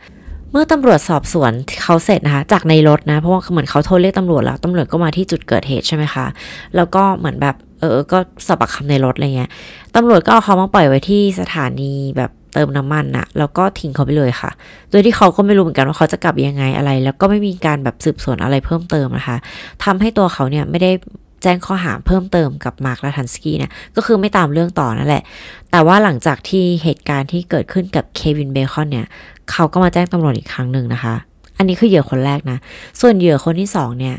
[0.53, 1.51] เมื่อตำรวจสอบสวน
[1.83, 6.25] เขาเสร็จนะคะ จากในรถนะ เพราะว่าเหมือนเขาโทรเรียกตำรวจแล้วตำรวจก็มาที่จุดเกิดเหตุใช่ไหมคะ
[6.75, 9.49] แล้วก็เหมือนแบบเออ ก็สอบปากคำในรถอะไรเงี้ย
[9.95, 14.51] ตำรวจก็เอาเขามาปล่อยไว้ที่สถานีแบบเติมน้ำมันนะแล้วก็ทิ้งเขาไปเลยค่ะ
[14.91, 19.37] โดยที่เขาก็ไม่รู้เหมือนกันว่าเขาจะกลับยังไงอะไร แล้วก็ไม่มีการแบบสืบสวนอะไรเพิ่มเติมนะคะ
[19.83, 20.91] ทำให้ตัวเขาเนี่ยไม่ได้
[21.43, 25.23] แจ้งข้อหาเพิ่มเติมกับมาร์คลาทันสกี้เนี่ยก็คือไม่ตามเรื่องต่อนั่นแหละ
[25.71, 29.07] แต่ว่าหลังจากที่เหตุการณ์ที่เกิดขึ้นกับเควินเบคอนเนี่ย
[29.51, 31.15] เขาก็มาแจ้งตำรวจอีกครั้งหนึ่งนะคะ
[31.57, 32.57] อันนี้คือเหยื่อคนแรกนะ
[33.01, 34.15] ส่วนเหยื่อคนที่สองเนี่ย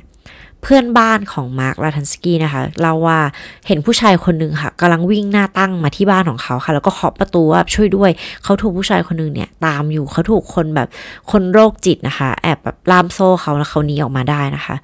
[0.64, 3.18] เพื่อนบ้านของมาร์คลาทันสกี้นะคะเล่าว่า
[3.66, 8.10] เห็นผู้ชายคนหนึ่งค่ะกำลังวิ่งหน้าตั้งมาที่บ้านของเขาค่ะ แล้วก็เคาะประตูว่าช่วยด้วย
[8.44, 10.88] เขาถูกผู้ชายคนหนึ่งเนี่ยตามอยู่เขาถูกคนแบบ
[11.30, 14.74] คนโรคจิตนะคะ แอบแบบล่ามโซ่เขาแล้วเขาหนีออกมาได้นะคะ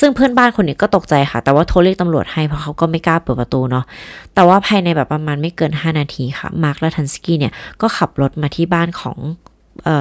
[0.00, 3.84] ซึ่งเพื่อนบ้านคนนี้ก็ตกใจค่ะ แต่ว่าโทรเรียกตำรวจให้เพราะเขาก็ไม่กล้าเปิดประตูเนาะ
[4.34, 9.18] แต่ว่าภายในแบบประมาณไม่เกิน 5 นาทีค่ะมาร์คลาทันสกี้เนี่ยก็ขับรถมาที่บ้านของ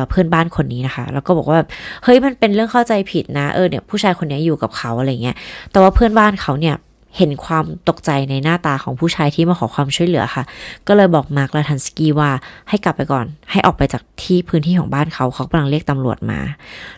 [0.09, 1.59] เพื่อนบ้านคนนี้นะคะ แล้วก็บอกว่า
[2.03, 5.35] เฮ้ยมันเป็นเรื่องเข้าใจผิดนะเออเนี่ยผู้ชายคนนี้อยู่กับเขาอะไรเงี้ย
[5.71, 6.77] แต่ว่าเพื่อนบ้านเขาเนี่ย
[7.17, 10.43] เห็นความตกใจในหน้าตาของผู้ชายที่มาขอความช่วยเหลือค่ะ
[10.87, 12.31] ก็เลยบอกมาร์คลาทันสกี้ว่า
[12.69, 16.39] ให้กลับไปก่อน ให้ออกไปจากที่พื้นที่ของบ้านเขาเขากำลังเรียกตำรวจมา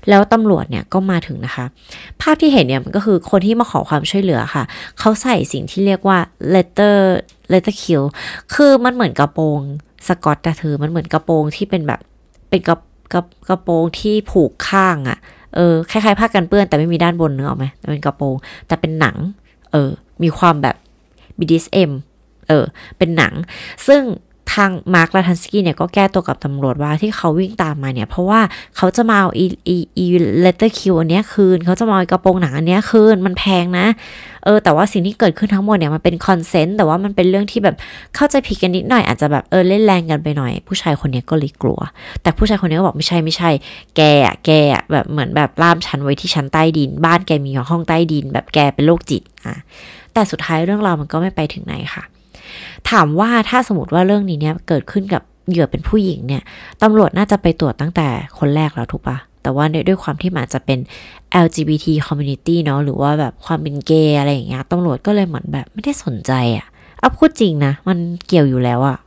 [0.10, 1.66] แล้วตำรวจเนี่ยก็มาถึงนะคะ
[2.22, 4.64] ภาพที่เห็นเนี่ยมันก็คือคนที่มาขอความช่วยเหลือค่ะ
[5.00, 6.18] เขาใส่สิ่งที่เรียกว่า
[6.54, 6.98] letter
[7.52, 8.04] letter kill
[8.54, 9.60] คือมันเหมือนกระโปรง
[10.08, 12.00] สกอตแต่เธอมันเหมือนกระโปรงที่เป็นแบบ
[12.52, 12.78] เป็นกระ
[13.14, 15.18] กระกระโปรงที่ผูกข้างอะ่ะ
[15.56, 18.36] เออคล้ายๆผ้ากันเปื้อนแต่ไม่มีด้านบนเนื้อออกไหมเป็นกระโปรง
[18.68, 19.16] แต่เป็นหนัง
[19.72, 19.90] เออ
[20.24, 20.76] มีความแบบ
[21.40, 21.92] BDSM
[22.50, 22.66] เออ
[22.98, 23.34] เป็นหนัง
[23.88, 24.02] ซึ่ง
[24.54, 28.42] ทางมาร์คลาทันสกี้เนี่ยก็แก้ตัวกับตำรวจว่าที่เขาวิ่งตามมาเนี่ย เพราะว่า
[28.78, 30.06] เขาจะมาเอาอีอีอี
[30.42, 33.86] leather kilt อันนี้คืน เขาจะมาเอากระโปรงหนังอันนี้คืน มันแพงนะ
[34.46, 37.76] เออ แต่ว่าสิ่งที่เกิดขึ้นทั้งหมดเนี่ยมันเป็น consent แต่ว่ามันเป็นเรื่องที่แบบ
[38.16, 41.80] เข้าใจผิดกันนิดหน่อยอาจจะแบบเออเล่นแรงกันไปหน่อย ผู้ชายคนนี้ก็เลยกลัว
[42.22, 43.50] แต่ผู้ชายคนนี้ก็บอกไม่ใช่ไม่ใช่
[43.96, 49.56] แกอะแกอะแบบเหมือนแบบล่ามฉันไว้ที่ชั้นใต้ดิน บ้านแกมีห้องใต้ดิน แบบแกเป็นโรคจิตอะ
[50.14, 52.04] แต่สุดท้ายเรื่องราวมันก็ไม่ไปถึงไหนค่ะ
[52.92, 56.44] ถามว่าถ้าสมมติว่าเรื่องนี้เนี่ยเกิดขึ้นกับเหยื่อเป็นผู้หญิงเนี่ย
[56.82, 58.08] ตำรวจน่าจะไปตรวจตั้งแต่
[58.40, 60.80] คนแรกแล้วถูกปะแต่ว่าด้วยความที่มันจะเป็น
[61.46, 66.66] LGBT community เนาะหรือว่าแบบความเป็นเกย์อะไรอย่างเงี้ยตำรวจก็เลยเหมือนแบบไม่ได้สนใจอะ่ะ
[67.00, 68.98] เอาพูดจริงนะ มันเกี่ยวอยู่แล้วอะ่ะ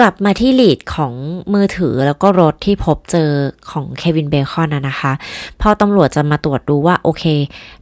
[0.00, 1.12] กลับมาที่ลีดของ
[1.54, 3.30] มือถือแล้วก็รถที่พบเจอ
[3.70, 5.12] ของเควินเบคอนนะคะ
[5.60, 7.24] พอตำรวจจะมาตรวจดูว่าโอเค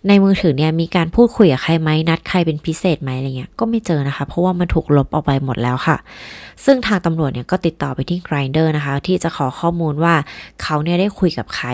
[0.09, 5.97] ในมือถือเนี่ยมีการพูดคุยกับใครไหมนัดใครเป็นพิเศษไหมอะไรเงี้ยก็ไม่เจอนะคะ เพราะว่ามันถูกลบออกไปหมดแล้วค่ะ
[6.65, 10.15] ซึ่งทางตำรวจเนี่ยก็ติดต่อไปที่ Grinder นะคะ ที่จะขอข้อมูลว่า
[10.63, 11.69] เขาเนี่ยได้คุยกับใคร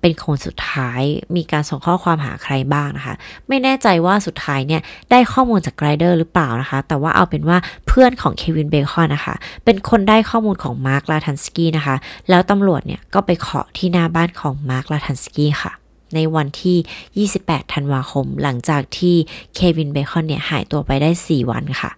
[0.00, 1.00] เป็นคนสุดท้าย
[1.36, 3.14] มีการส่งข้อความหาใครบ้างนะคะ
[3.48, 7.58] ไม่แน่ใจว่าสุดท้ายเนี่ยได้ข้อมูลจาก Grinder หรือเปล่านะคะ แต่ว่าเอาเป็นว่า
[8.00, 9.34] พื่อนของเควินเบคอนนะคะ
[9.64, 11.96] เป็นคนได้ข้อมูลของมาร์คลาทันสกี้นะคะ
[12.30, 15.72] แล้วตำรวจเนี่ยก็ไปเคาะที่หน้าบ้านของมาร์คลาทันสกี้ค่ะ
[16.14, 19.14] ในวันที่ 28 ธันวาคม หลังจากที่
[19.54, 21.90] เควินเบคอนเนี่ยหายตัวไปได้ 4 วันค่ะ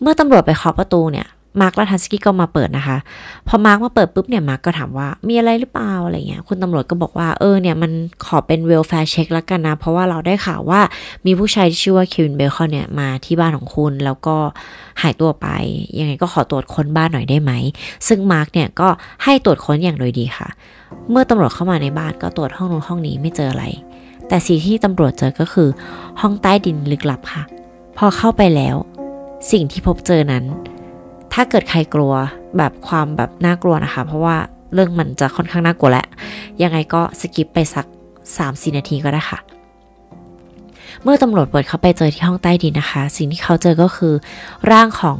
[0.00, 1.26] เมื่อตำรวจไปเคาะประตูเนี่ย
[1.60, 2.96] มาร์คลาทันสกี้ก็มาเปิดนะคะ
[3.48, 7.92] พอมาร์คมาเปิดปุ๊บเนี่ยมาร์คก็ถามว่ามีอะไรหรือเปล่าอะไรเงี้ยคุณตำรวจก็บอกว่าเออเนี่ยมัน
[8.26, 10.80] ขอเป็น welfare check แล้วกันนะ เพราะว่าเราได้ข่าวว่า
[11.26, 14.36] มีผู้ชายที่ชื่อว่าเควินเบคอนเนี่ยมาที่บ้านของคุณแล้วก็
[15.02, 15.46] หายตัวไป
[15.98, 17.52] ยังไงก็ขอตรวจค้นบ้านหน่อยได้ไหม
[18.08, 18.88] ซึ่งมาร์คเนี่ยก็
[19.24, 20.48] ให้ตรวจค้นอย่างโดยดีค่ะ
[21.10, 23.64] เมื่อตำรวจเข้ามาในบ้านก็ตรวจห้องนู้นห้องนี้ไม่เจออะไร
[24.28, 25.68] แต่สิ่งที่ตำรวจเจอก็คือ
[26.20, 27.42] ห้องใต้ดินลึกลับค่ะ
[27.98, 28.76] พอเข้าไปแล้ว
[29.52, 30.44] สิ่งที่พบเจอนั้น
[31.32, 32.12] ถ้าเกิดใครกลัว
[32.56, 34.36] แบบความแบบน่ากลัวนะคะ เพราะว่า
[34.74, 36.06] เรื่องมันจะค่อนข้างน่ากลัวแหละ
[36.62, 37.86] ยังไงก็ skip ไปสัก
[38.30, 39.38] 3-4นาทีก็ได้ค่ะ
[41.02, 44.14] เมื่อตำรวจเปิดเข้าไปเจอที่ห้องใต้ดินนะคะ สิ่งที่เขาเจอก็คือ
[44.70, 45.18] ร่างของ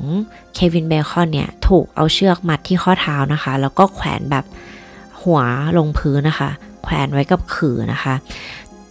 [0.55, 4.45] เควินเบคอนเนี่ย ถูกเอาเชือกมัดที่ข้อเท้านะคะ แล้วก็แขวนแบบ
[5.23, 5.41] หัว
[5.79, 6.51] ลงพื้นนะคะ
[6.83, 8.15] แขวนไว้กับขื่อนะคะ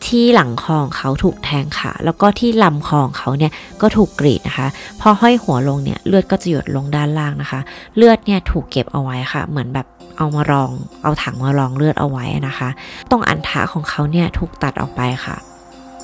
[0.05, 4.67] ที่หลังคอของเขาถูกแทงขาแล้วก็ที่ลำคอของเขาเนี่ยก็ถูกกรีดนะคะ
[5.01, 7.59] พอห้อยหัวลงเนี่ยเลือดก็จะหยดลงด้านล่างนะคะ
[7.95, 9.87] เลือดเนี่ยถูกเก็บเอาไว้ค่ะ เหมือนแบบ
[10.17, 10.71] เอามารอง
[11.03, 12.69] เอาถังมารองเลือดเอาไว้นะคะ
[13.11, 15.37] ตรงอันทะของเขาเนี่ยถูกตัดออกไปค่ะ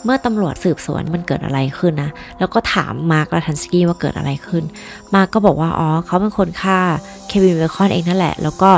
[0.04, 4.64] เมื่อตำรวจสืบสวนมันเกิดอะไรขึ้นนะ แล้วก็ถามมาร์กลาทันสกี้ว่าเกิดอะไรขึ้น
[5.14, 6.80] มาร์กก็บอกว่า อ๋อ เขาเป็นคนฆ่า
[7.28, 8.72] เควินเบคอนเองนั่นแหละ แล้วก็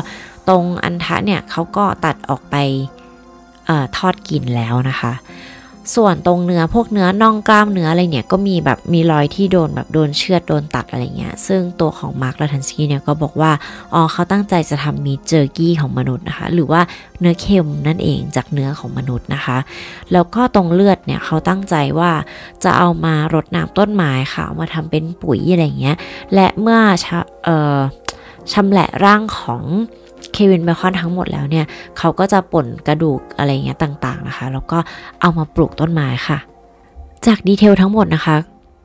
[0.49, 2.55] ตรงอัณฑะเนี่ยเขาก็ตัดออกไป
[3.69, 5.13] เอาทอดกินแล้วนะคะ
[5.95, 13.51] ส่วนตรงเนื้อพวกเนื้อน่องกล้ามเนื้ออะไรเนี่ยก็มีแบบมีรอยที่โดนแบบโดนเชือดโดนตัดอะไรเงี้ย ซึ่งตัวของมาร์คลาทันสกี้เนี่ยก็บอกว่า
[13.93, 16.81] อ๋อเขาตั้งใจจะทำ meat jerky ของมนุษย์นะคะ หรือว่า
[17.19, 19.57] เนื้อเค็มนั่นเองจากเนื้อของมนุษย์นะคะ
[20.11, 22.11] แล้วก็ตรงเลือดเนี่ยเขาตั้งใจว่า
[22.63, 25.97] จะเอามารดน้ำต้นไม้ค่ะมาทำเป็นปุ๋ยอะไรเงี้ย
[26.33, 27.07] และเมื่อช
[27.45, 27.79] เอ่อ
[28.53, 29.63] ชำแหละร่างของ
[30.33, 31.65] เควินเบคอนทั้งหมดแล้วเนี่ย
[31.97, 34.77] เขาก็จะป่นกระดูกอะไรเงี้ยต่างๆนะคะ แล้วก็
[35.21, 36.37] เอามาปลูกต้นไม้ค่ะ
[37.27, 38.35] จาก detail ทั้งหมดนะคะ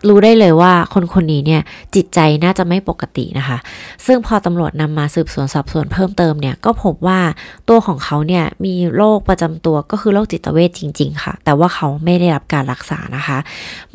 [0.09, 1.63] รู้ได้เลยว่าคนคนนี้เนี่ย
[1.95, 3.59] จิตใจน่าจะไม่ปกตินะคะ
[4.07, 7.21] ซึ่งพอตำรวจนำมาสืบสวนสอบสวนเพิ่มเติมเนี่ยก็พบว่า
[7.69, 13.39] ตัวของเขาเนี่ยมีโรคประจำตัวก็คือโรคจิตเวชจริง ๆ ค่ะ แต่ว่าเขาไม่ได้รับการรักษานะคะ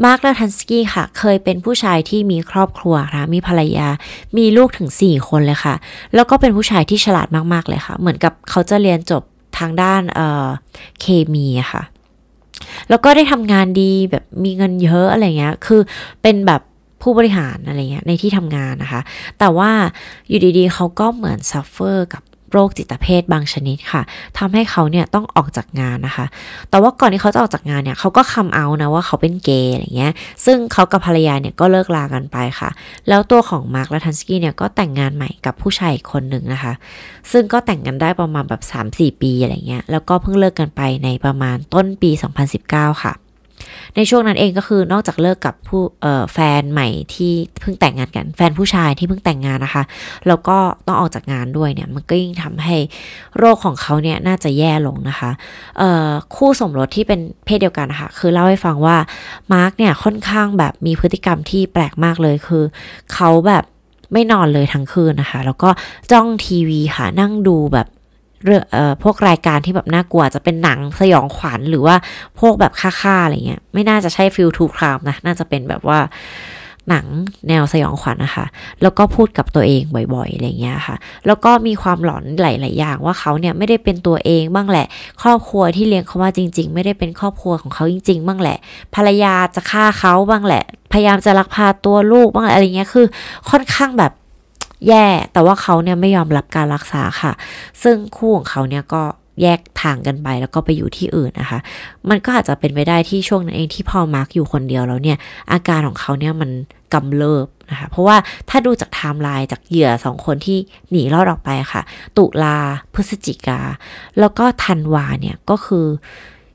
[0.03, 3.87] มาร์คลาทันสกี้ค่ะ เคยเป็นผู้ชายที่มีครอบครัวค่ะมีภรรยา
[4.37, 5.75] มีลูกถึง 4 คนเลยค่ะ
[6.15, 9.23] แล้วก็เป็นผู้ชายที่ฉลาดมากๆเลยค่ะ เหมือนกับเขาจะเรียนจบ
[9.59, 11.83] ทางด้านเคมีค่ะ
[12.89, 15.81] แล้วก็ได้ทำงานดีแบบมีเงินเยอะอะไรเงี้ย คือ
[16.21, 16.61] เป็นแบบ
[17.01, 19.01] ผู้บริหารอะไรเงี้ยในที่ทำงานนะคะ
[19.39, 19.71] แต่ว่า
[20.27, 24.01] อยู่ดีๆเขาก็เหมือน suffer กับ โรคจิตเภทบางชนิดค่ะ
[24.37, 26.25] ทำให้เขาเนี่ยต้องออกจากงานนะคะ
[26.69, 30.13] แต่ว่าก่อนที่เขาจะออกจากงานเนี่ยเขาก็คำเอานะว่าเขาเป็นเกย์อะไรเงี้ย
[30.45, 32.69] ซึ่งเขากับภรรยาเนี่ยก็เลิกลากันไปค่ะ
[33.09, 36.73] แล้วตัวของมาร์คและทันสกี้เนี่ยก็แต่งงานใหม่กับผู้ชายอีกคนหนึ่งนะคะ
[37.31, 42.11] ซึ่งก็แต่งกันได้ประมาณแบบ 3-4 ปีอะไรเงี้ย แล้วก็เพิ่งเลิกกันไปในประมาณต้นปี
[42.57, 43.13] 2019 ค่ะ
[43.95, 45.81] ในช่วงนั้นเองก็คือนอกจากเลิกกับผู้
[46.33, 49.83] แฟนใหม่ที่เพิ่งแต่งงานกัน แฟนผู้ชายที่เพิ่งแต่งงานนะคะ
[50.27, 52.77] แล้วก็ต้องออกจากงานด้วยเนี่ย มันก็ยิ่งทำให้
[53.37, 55.29] โรคของเขาเนี่ยน่าจะแย่ลงนะคะ
[56.35, 58.97] คู่สมรสที่เป็นเพศเดียวกันนะคะคือเล่าให้ฟังว่า
[59.53, 62.63] มาร์กเนี่ยค่อนข้างแบบมีพฤติกรรมที่แปลกมากเลยคือ
[63.13, 63.63] เขาแบบ
[64.13, 65.69] ไม่นอนเลยทั้งคืนนะคะ แล้วก็
[66.11, 67.87] จ้องทีวีค่ะนั่งดูแบบ
[68.45, 71.95] เรื่องเอ่อพวกรายการที่แบบน่ากลัวจะเป็นหนังสยองขวัญหรือว่า
[72.39, 75.99] พวกแบบฆ่าๆอะไรเงี้ย ไม่น่าจะใช่ feel true crime นะ น่าจะเป็นแบบว่า
[76.89, 77.07] หนัง
[77.49, 78.45] แนวสยองขวัญนะคะ
[78.81, 79.83] แล้วก็พูดกับตัวเอง
[80.15, 80.95] บ่อยๆ อะไรเงี้ยค่ะ
[81.27, 84.87] แล้วก็มีความหลอนหลายๆอย่างว่าเขาเนี่ยไม่ได้เป็นตัวเองบ้างแหละ
[85.21, 88.57] ครอบครัวที่เลี้ยงเขามาจริง ๆ ไม่ได้เป็นครอบครัวของเขาจริง ๆ บ้างแหละ
[88.95, 93.05] ภรรยาจะฆ่าเขาบ้างแหละ พยายามจะลักพาตัวลูกบ้างอะไรเงี้ย คือ
[93.49, 94.11] ค่อนข้างแบบ
[94.87, 97.31] แย่ แต่ว่าเขาเนี่ยไม่ยอมรับการรักษาค่ะ
[97.83, 99.01] ซึ่งคู่ของเขาเนี่ยก็
[99.41, 101.59] แยกทางกันไปแล้วก็ไปอยู่ที่อื่นนะคะ
[102.09, 105.17] มันก็อาจจะเป็นไปได้ที่ช่วงนั้นเองที่พอมาร์กอยู่คนเดียวแล้วเนี่ย
[105.51, 106.49] อาการของเขาเนี่ยมัน
[106.93, 108.17] กำเริบนะคะ เพราะว่า
[108.49, 110.57] ถ้าดูจากไทม์ไลน์จากเหยื่อสองคนที่
[110.91, 111.81] หนีรอดออกไปค่ะ
[112.17, 112.57] ตุลา
[112.93, 113.59] พฤศจิกา
[114.19, 115.85] แล้วก็ธันวาเนี่ยก็คือ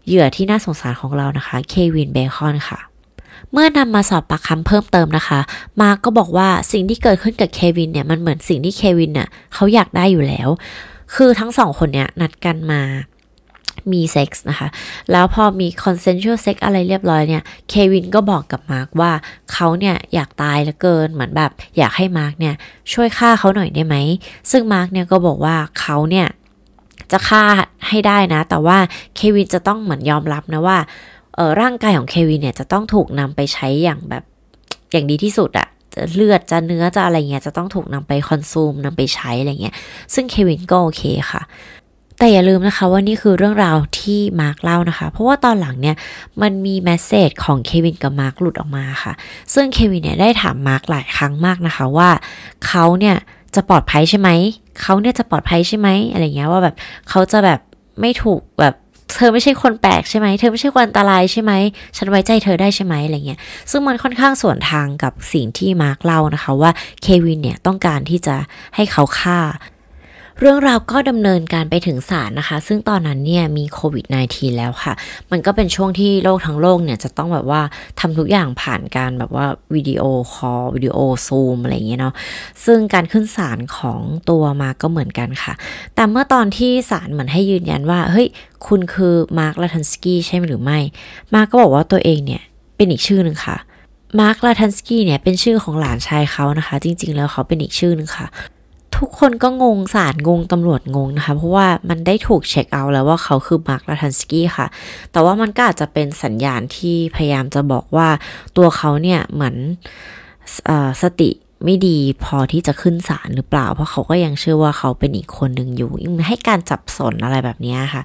[0.06, 2.80] เหยื่อที่น่าสงสารของเรานะคะ เควินเบคอนค่ะ
[3.52, 5.40] เมื่อนำมาสอบปากคำเพิ่มเติมนะคะ
[5.80, 10.48] มาร์กก็บอกว่าสิ่งที่เกิดขึ้นกับเควินเนี่ยมันเหมือนสิ่งที่เควินเนี่ยเขาอยากได้อยู่แล้ว
[11.14, 12.82] คือทั้งสองคนเนี่ยนัดกันมา
[13.92, 14.68] มีเซ็กส์นะคะ
[15.12, 19.12] แล้วพอมีคอนเซนช u ลเซ็กอะไรเรียบร้อยเนี่ย เควินก็บอกกับมาร์กว่า
[19.52, 22.54] เขาเนี่ยอยากตายเหลือเกิน เหมือนแบบอยากให้มาร์กเนี่ย
[22.92, 23.96] ช่วยฆ่าเขาหน่อยได้ไหม
[24.50, 26.26] ซึ่งมาร์กเนี่ยก็บอกว่าเขาเนี่ย
[27.12, 27.44] จะฆ่า
[27.88, 28.78] ให้ได้นะ แต่ว่า
[29.16, 30.78] เควินจะต้องเหมือนยอมรับนะว่า
[31.60, 34.24] ร่างกายของเควินเนี่ยจะต้องถูกนำไปใช้อย่างแบบ
[34.92, 39.74] อย่างดีที่สุดอะจะเลือดจะเนื้อจะอะไรเงี้ยจะต้องถูกนำไป consume นำไปใช้อะไรเงี้ย
[40.14, 41.42] ซึ่งเควินก็โอเคค่ะ
[42.18, 45.96] แต่อย่าลืมนะคะว่านี่คือเรื่องราวที่มาร์กเล่านะคะ เพราะว่าตอนหลังเนี่ย
[46.42, 49.12] มันมี message ของเควินกับมาร์กหลุดออกมาค่ะ
[49.54, 52.10] ซึ่งเควินเนี่ยได้ถามมาร์กหลายครั้งมากนะคะว่า
[52.66, 53.16] เขาเนี่ย
[53.54, 54.30] จะปลอดภัยใช่ไหม
[54.80, 56.74] เขาเนี่ยจะปลอดภัยใช่ไหมอะไรเงี้ยว่าแบบ
[57.08, 57.60] เขาจะแบบ
[58.00, 58.74] ไม่ถูกแบบ
[59.16, 61.52] เธอไม่ใช่คนแปลกใช่ไหมเธอไม่ใช่คนอันตรายใช่ไหม
[61.96, 66.70] ฉันไว้ใจเธอได้ใช่ไหมอะไรเงี้ยซึ่งมันค่อนข้างสวนทางกับสิ่งที่มาร์กเล่านะคะว่า
[67.02, 68.36] เควินเนี่ยต้องการที่จะ
[68.74, 69.38] ให้เขาฆ่า
[70.40, 74.92] เรื่องราวก็ดำเนินการไปถึงศาลนะคะ ซึ่งตอนนั้นเนี่ยมีโควิด -19 แล้วค่ะ
[75.30, 77.62] มันก็เป็นช่วงที่โลกทั้งโลกเนี่ยจะต้องแบบว่า
[78.00, 82.14] ทำทุกอย่างผ่านการแบบว่าวิดีโอคอลวิดีโอซูมอะไรอย่างเงี้ยเนาะ
[82.64, 85.52] ซึ่งการขึ้นศาลของตัวมาร์กก็เหมือนกันค่ะ
[85.94, 88.28] แต่เมื่อตอนที่ศาลเหมือนให้ยืนยันว่า เฮ้ย
[88.66, 90.78] คุณคือมาร์คลาทันสกี้ใช่ไหมหรือไม่
[91.34, 92.42] มาร์กก็บอกว่าตัวเองเนี่ย
[92.76, 93.56] เป็นอีกชื่อหนึ่งค่ะ
[94.20, 98.26] มาร์คลาทันสกี้เนี่ยเป็นชื่อของหลานชายเขานะคะ จริง ๆ แล้วเขาเป็นอีกชื่อหนึ่งค่ะ
[98.96, 104.66] ทุกคนก็งงสารงงตำรวจงงนะคะ เพราะว่ามันได้ถูกเช็คเอาแล้วว่าเขาคือมาร์คลาทันสกี้ค่ะ
[105.12, 108.08] แต่ว่ามันก็อาจจะเป็นสัญญาณที่พยายามจะบอกว่า
[108.56, 109.56] ตัวเขาเนี่ยเหมือน
[111.02, 111.30] สติ
[111.64, 118.02] ไม่ดีพอที่จะขึ้นศาลหรือเปล่า เพราะเขาก็ยังเชื่อว่าเขาเป็นอีกคนหนึ่งอยู่ยังให้การจับสนอะไรแบบนี้ค่ะ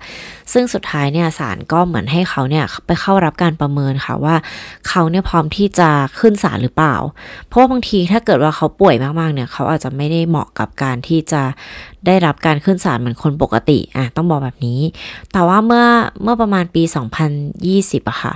[0.54, 4.36] ซึ่งสุดท้ายเนี่ยศาลก็เหมือนให้เขาเนี่ยไปเข้ารับการประเมินค่ะว่า
[4.88, 6.96] เขาเนี่ยพร้อมที่จะขึ้นศาลหรือเปล่า
[7.48, 11.42] เพราะว่าบางทีถ้าเกิดว่าเขาป่วยมากๆเนี่ยเขาอาจจะไม่ได้เหมาะกับการที่จะ
[12.06, 14.80] ได้รับการขึ้นศาลเหมือนคนปกติอะต้องบอกแบบนี้
[15.32, 15.86] แต่ว่าเมื่อ
[16.24, 16.84] เมื่อประมาณปี
[17.46, 18.34] 2020อะค่ะ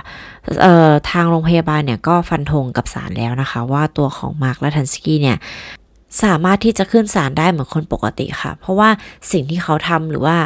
[0.62, 5.38] เอ่อทางโรงพยาบาลเนี่ยก็ฟันธงกับศาลแล้วนะคะ ว่าตัวของมาร์คและทันสกี้เนี่ย
[6.22, 8.88] สามารถที่จะขึ้นศาลได้เหมือนคนปกติค่ะ เพราะว่า
[9.32, 10.36] สิ่งที่เขาทำหรือว่า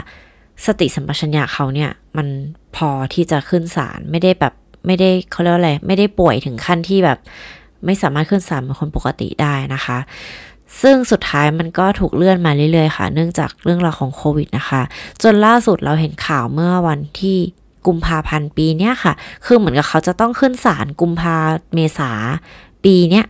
[0.67, 2.27] สติสัมปชัญญะเขาเนี่ยมัน
[2.77, 4.55] พอที่จะขึ้นศาลไม่ได้แบบ
[4.87, 7.19] ไม่ได้เขาเรียกอะไรไม่ได้ป่วยถึงขั้นที่แบบ
[7.85, 9.99] ไม่สามารถขึ้นศาลเหมือนคนปกติได้นะคะ
[10.83, 14.83] ซึ่งสุดท้ายมันก็ถูกเลื่อนมาเรื่อยๆค่ะ เนื่องจากเรื่องราวของโควิดนะคะ
[15.23, 17.39] จนล่าสุดเราเห็นข่าวเมื่อวันที่
[17.87, 19.13] กุมภาพันธ์ปีนี้ค่ะ
[19.45, 21.37] คือเหมือนกับเขาจะต้องขึ้นศาลกุมภา
[21.75, 22.13] เมษา
[22.85, 23.25] ปีเนี้ย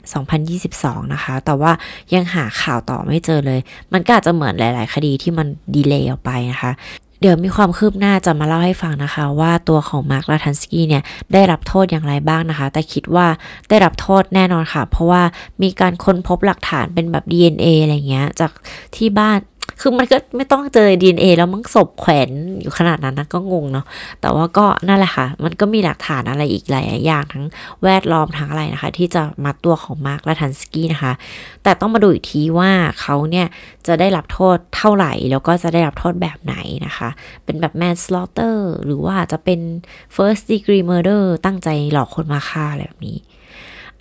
[0.52, 1.72] 2022 นะคะ แต่ว่า
[2.14, 3.60] ยังหาข่าวต่อไม่เจอเลย
[3.92, 6.72] มันก็อาจจะเหมือนหลาย ๆ คดีที่มันดีเลย์ออกไปนะคะ
[7.20, 11.02] เดี๋ยวมีความคืบหน้าจะมาเล่าให้ฟังนะคะ ว่าตัวของมาร์คลาทันสกี้เนี่ย
[11.32, 13.26] ได้รับโทษอย่างไรบ้างนะคะ แต่คิดว่า
[13.68, 15.22] ได้รับโทษแน่นอนค่ะ เพราะว่า
[15.62, 18.50] มีการค้นพบหลักฐานเป็นแบบ DNA อะไรเงี้ยจาก
[18.96, 19.38] ที่บ้าน
[19.80, 23.86] คือมันก็ไม่ต้องเจอ DNA แล้วมันศพแขวนอยู่ขนาดนั้นนะก็งงเนาะ
[24.20, 27.44] แต่ว่าก็นั่นแหละค่ะ มันก็มีหลักฐานอะไรอีกหลายอย่างทั้ง
[27.84, 31.12] แวดล้อมทั้งอะไรนะคะ ที่จะมาตัวของมาร์คและทันสกี้นะคะ
[31.62, 33.46] แต่ต้องมาดูอีกทีว่าเขาเนี่ย
[33.86, 37.08] จะได้รับโทษเท่าไหร่ แล้วก็จะได้รับโทษแบบไหนนะคะ
[37.44, 39.60] เป็นแบบ manslaughter หรือว่าจะเป็น
[40.16, 43.18] first degree murder ตั้งใจหลอกคนมาฆ่าอะไรแบบนี้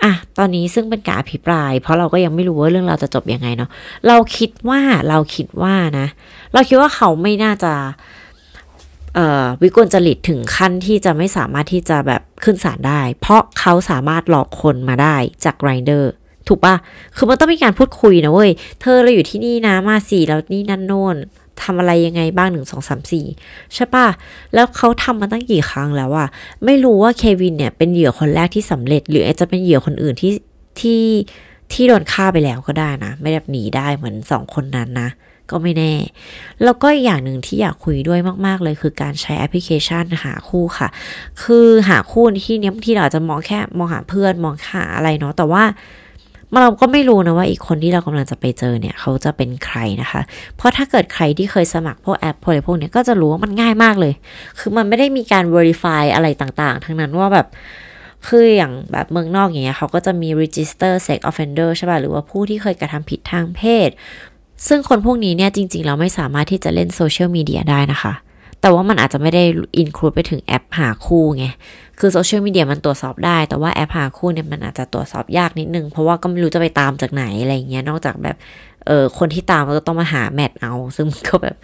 [0.03, 3.69] อะตอนนี้ซึ่งเป็นการอภิปราย เพราะเราก็ยังไม่รู้ว่าเรื่องเราจะจบยังไงเนาะ
[4.07, 6.07] เราคิดว่าเราคิดว่านะ
[6.53, 7.73] เราคิดว่าเขาไม่น่าจะ
[9.61, 16.11] วิกลจริตถึงขั้นที่จะไม่สามารถที่จะแบบขึ้นศาลได้ เพราะเขาสามารถหลอกคนมาได้จากไรเดอร์
[16.47, 16.75] ถูกปะ
[17.15, 21.15] คือมันต้องมีการพูดคุยนะเว้ย เธอเราอยู่ที่นี่นะมาสี่แล้วนี่นั่นโน่น
[21.63, 23.25] ทำอะไรยังไงบ้างหนึ่งสองสามสี่
[23.73, 24.07] ใช่ปะ
[24.53, 26.27] แล้วเขาทำมาตั้งกี่ครั้งแล้วอะ
[26.65, 30.31] ไม่รู้ว่าเควินเนี่ยเป็นเหยื่อคนแรกที่สำเร็จ หรืออาจจะเป็นเหยื่อคนอื่นที่
[30.79, 31.03] ที่
[31.73, 35.09] ที่โดนฆ่าไปแล้วก็ได้นะ ไม่ได้หนีได้เหมือนสองคนนั้นนะ
[35.51, 35.93] ก็ไม่แน่
[36.63, 40.89] แล้วก็อีกอย่างหนึ่งที่อยากคุยด้วยมากๆเลย คือการใช้แอปพลิเคชันหาคู่ค่ะ
[41.43, 45.63] คือหาคู่ที่เนี้ยบางทีเราจะมองแค่มองหาเพื่อนมองหาอะไรเนาะแต่ว่า
[46.61, 50.21] เราก็ไม่รู้นะว่าอีกคนที่เรากำลังจะไปเจอเนี่ย เขาจะเป็นใครนะคะ
[50.57, 54.13] เพราะถ้าเกิดใครที่เคยสมัครพวกแอปพวกอะไรพวกนี้ก็จะรู้ว่ามันง่ายมากเลย
[54.59, 57.47] คือมันไม่ได้มีการ verify อะไรต่างๆ ทั้งนั้นว่าแบบ
[58.27, 63.89] คืออย่างแบบเมืองนอกอย่างเงี้ยเขาก็จะมี register sex offender ใช่ป่ะหรือว่าผู้ที่เคยกระทำผิดทางเพศ
[64.67, 68.13] ซึ่งคนพวกนี้เนี่ยจริงๆ เราไม่สามารถที่จะเล่นโซเชียลมีเดียได้นะคะ
[68.61, 69.43] แต่ว่ามันอาจจะไม่ได้
[69.77, 71.45] include ไปถึงแอปหาคู่ไง
[71.99, 78.35] คือโซเชียลมีเดียมันตรวจสอบได้ แต่ว่าแอปหาคู่เนี่ยมันอาจจะตรวจสอบยากนิดนึง เพราะว่าก็ไม่รู้จะไปตามจากไหนอะไรเงี้ย นอกจากแบบ
[78.87, 81.55] เออคนที่ตามก็ต้องมาหา match เอา ซึ่งก็แบบ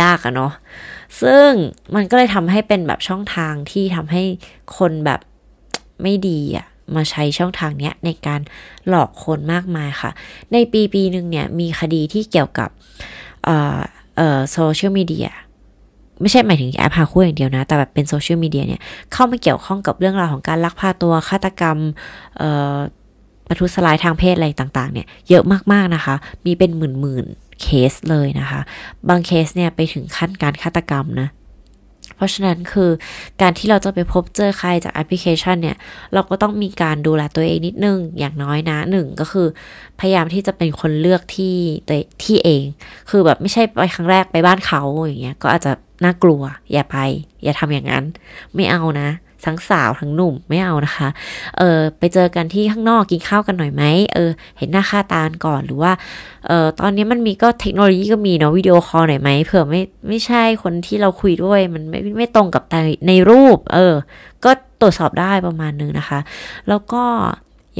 [0.00, 0.52] ยากอะเนาะ
[1.22, 1.48] ซึ่ง
[1.94, 4.22] มันก็เลยทำให้เป็นแบบช่องทางที่ทำให้
[4.78, 5.20] คนแบบ
[6.02, 8.40] ไม่ดีอะมาใช้ช่องทางเนี้ยในการ
[8.88, 10.10] หลอกคนมากมายค่ะ
[10.52, 12.70] ในปีปีหนึ่งเนี่ยมีคดีที่เกี่ยวกับ
[13.44, 13.78] เอ่อ
[14.16, 15.28] เอ่อโซเชียลมีเดีย
[16.20, 18.80] ไม่ใช่หมายถึงแอปหาคู่อย่างเดียวนะ แต่แบบเป็นโซเชียลมีเดียเนี่ย
[19.12, 21.78] เข้ามาเกี่ยวข้องกับเรื่องราวของการลักพาตัวฆาตกรรม
[23.48, 28.60] ประทุษร้ายทางเพศอะไรต่างๆเนี่ยเยอะมากๆนะคะ มีเป็นหมื่นๆเคสเลยนะคะ
[29.08, 31.28] บางเคสเนี่ยไปถึงขั้นการฆาตกรรมนะ
[32.16, 32.90] เพราะฉะนั้นคือ
[33.40, 35.76] การที่เราจะไปพบเจอใครจากแอปพลิเคชันเนี่ย
[36.14, 39.46] เราก็ต้องมีการดูแลตัวเองนิดนึง อย่างน้อยนะหนึ่งก็คือ
[40.00, 41.56] พยายามที่จะเป็นคนเลือกที่
[42.22, 42.62] ที่เอง
[43.10, 45.72] คือแบบไม่ใช่ไปครั้งแรกไปบ้านเขาอย่างเงี้ยก็อาจจะ
[46.04, 46.96] น่ากลัว อย่าไป
[47.44, 48.04] อย่าทำอย่างนั้น
[48.54, 49.08] ไม่เอานะ
[49.46, 51.08] ทั้งสาวทั้งหนุ่มไม่เอานะคะ
[51.58, 53.82] เออไปเจอกันที่ข้างนอกกินข้าวกันหน่อยไหม
[54.14, 55.92] เออ เห็นหน้าค่าตาก่อนหรือว่า
[56.46, 62.62] เออตอนนี้มันมีก็เทคโนโลยีก็มีเนาะวิดีโอคอลหน่อยไหมเผื่อไม่ไม่ใช่คนที่เราคุยด้วย มันไม่ไม่ตรงกับ
[63.08, 63.94] ในรูป เออ
[64.44, 66.20] ก็ตรวจสอบได้ประมาณนึงนะคะ
[66.68, 67.04] แล้วก็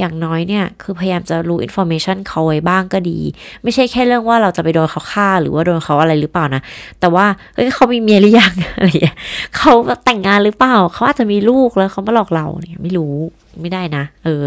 [0.01, 3.19] อย่างน้อยเนี่ยคือพยายามจะรู้ information เขาไว้บ้างก็ดี
[3.63, 6.61] ไม่ใช่แค่เรื่องว่าเราจะไปโดนเขาฆ่า หรือว่าโดนเขาอะไรหรือเปล่านะ
[6.99, 8.87] แต่ว่าเฮ้ยเขามีเมียหรือยังอะไร
[9.57, 9.73] เขา
[10.05, 13.15] แต่งงานหรือเปล่า เขาอาจจะมีลูกแล้วเขามาหลอกเราเนี่ยไม่รู้
[13.61, 14.43] ไม่ได้นะ เออ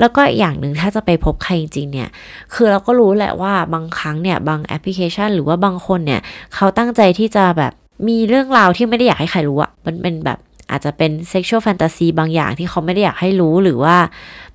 [0.00, 2.08] แล้วก็อย่างหนึ่งถ้าจะไปพบใครจริงๆเนี่ย
[2.54, 6.20] คือเราก็รู้แหละว่าบางครั้งเนี่ยบางแอปพลิเคชัน หรือว่าบางคนเนี่ย
[6.54, 7.72] เขาตั้งใจที่จะแบบ
[8.08, 10.38] มีเรื่องราวที่ไม่ได้อยากให้ใครรู้อะมันเป็นแบบ
[10.70, 13.96] อาจจะเป็น sexual fantasy บางอย่างที่เขาไม่ได้อยากให้รู้หรือว่า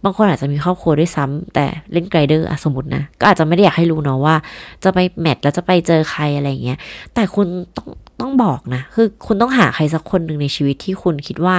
[0.04, 4.36] บางคนอาจจะมีครอบครัวด้วยซ้ำแต่เล่น Grindr สมมตินะ ก็อาจจะไม่ได้อยากให้รู้เนาะว่า
[4.84, 6.78] จะไป match แล้วจะไปเจอใครอะไรเงี้ย
[7.13, 7.47] แต่คุณ
[7.78, 7.88] ต้อง
[8.21, 11.58] ต้องบอกนะ คือคุณต้องหาใครสักคนหนึ่งในชีวิตที่คุณคิดว่า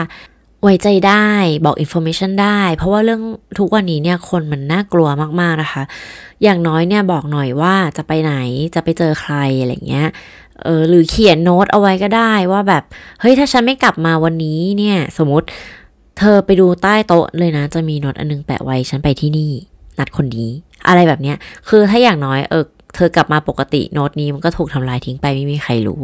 [0.62, 1.26] ไว้ใจได้
[1.64, 3.22] บอก information ได้ เพราะว่าเรื่อง
[3.58, 5.08] ทุกวันนี้เนี่ยคนมันน่ากลัว
[5.40, 5.82] มาก ๆ นะคะ
[6.42, 8.34] อย่างน้อยเนี่ยบอกหน่อยว่าจะไปไหน
[8.74, 10.08] จะไปเจอใครอะไรเงี้ย
[10.64, 12.82] เออหรือเขียนโน้ตเอาไว้ก็ได้ว่าแบบ
[13.20, 15.46] เฮ้ยถ้าฉันไม่กลับมาวันนี้เนี่ย สมมติ
[16.18, 19.50] เธอไปดูใต้โต๊ะเลยนะ จะมีโน้ตอันนึงแปะไว้ฉันไปที่นี่
[19.98, 20.50] นัดคนนี้
[20.88, 21.36] อะไรแบบเนี้ย
[21.68, 26.02] คือถ้าอย่างน้อยเออเธอกลับมาปกติโน้ตนี้มันก็ถูกทำลายทิ้งไปไม่มีใครรู้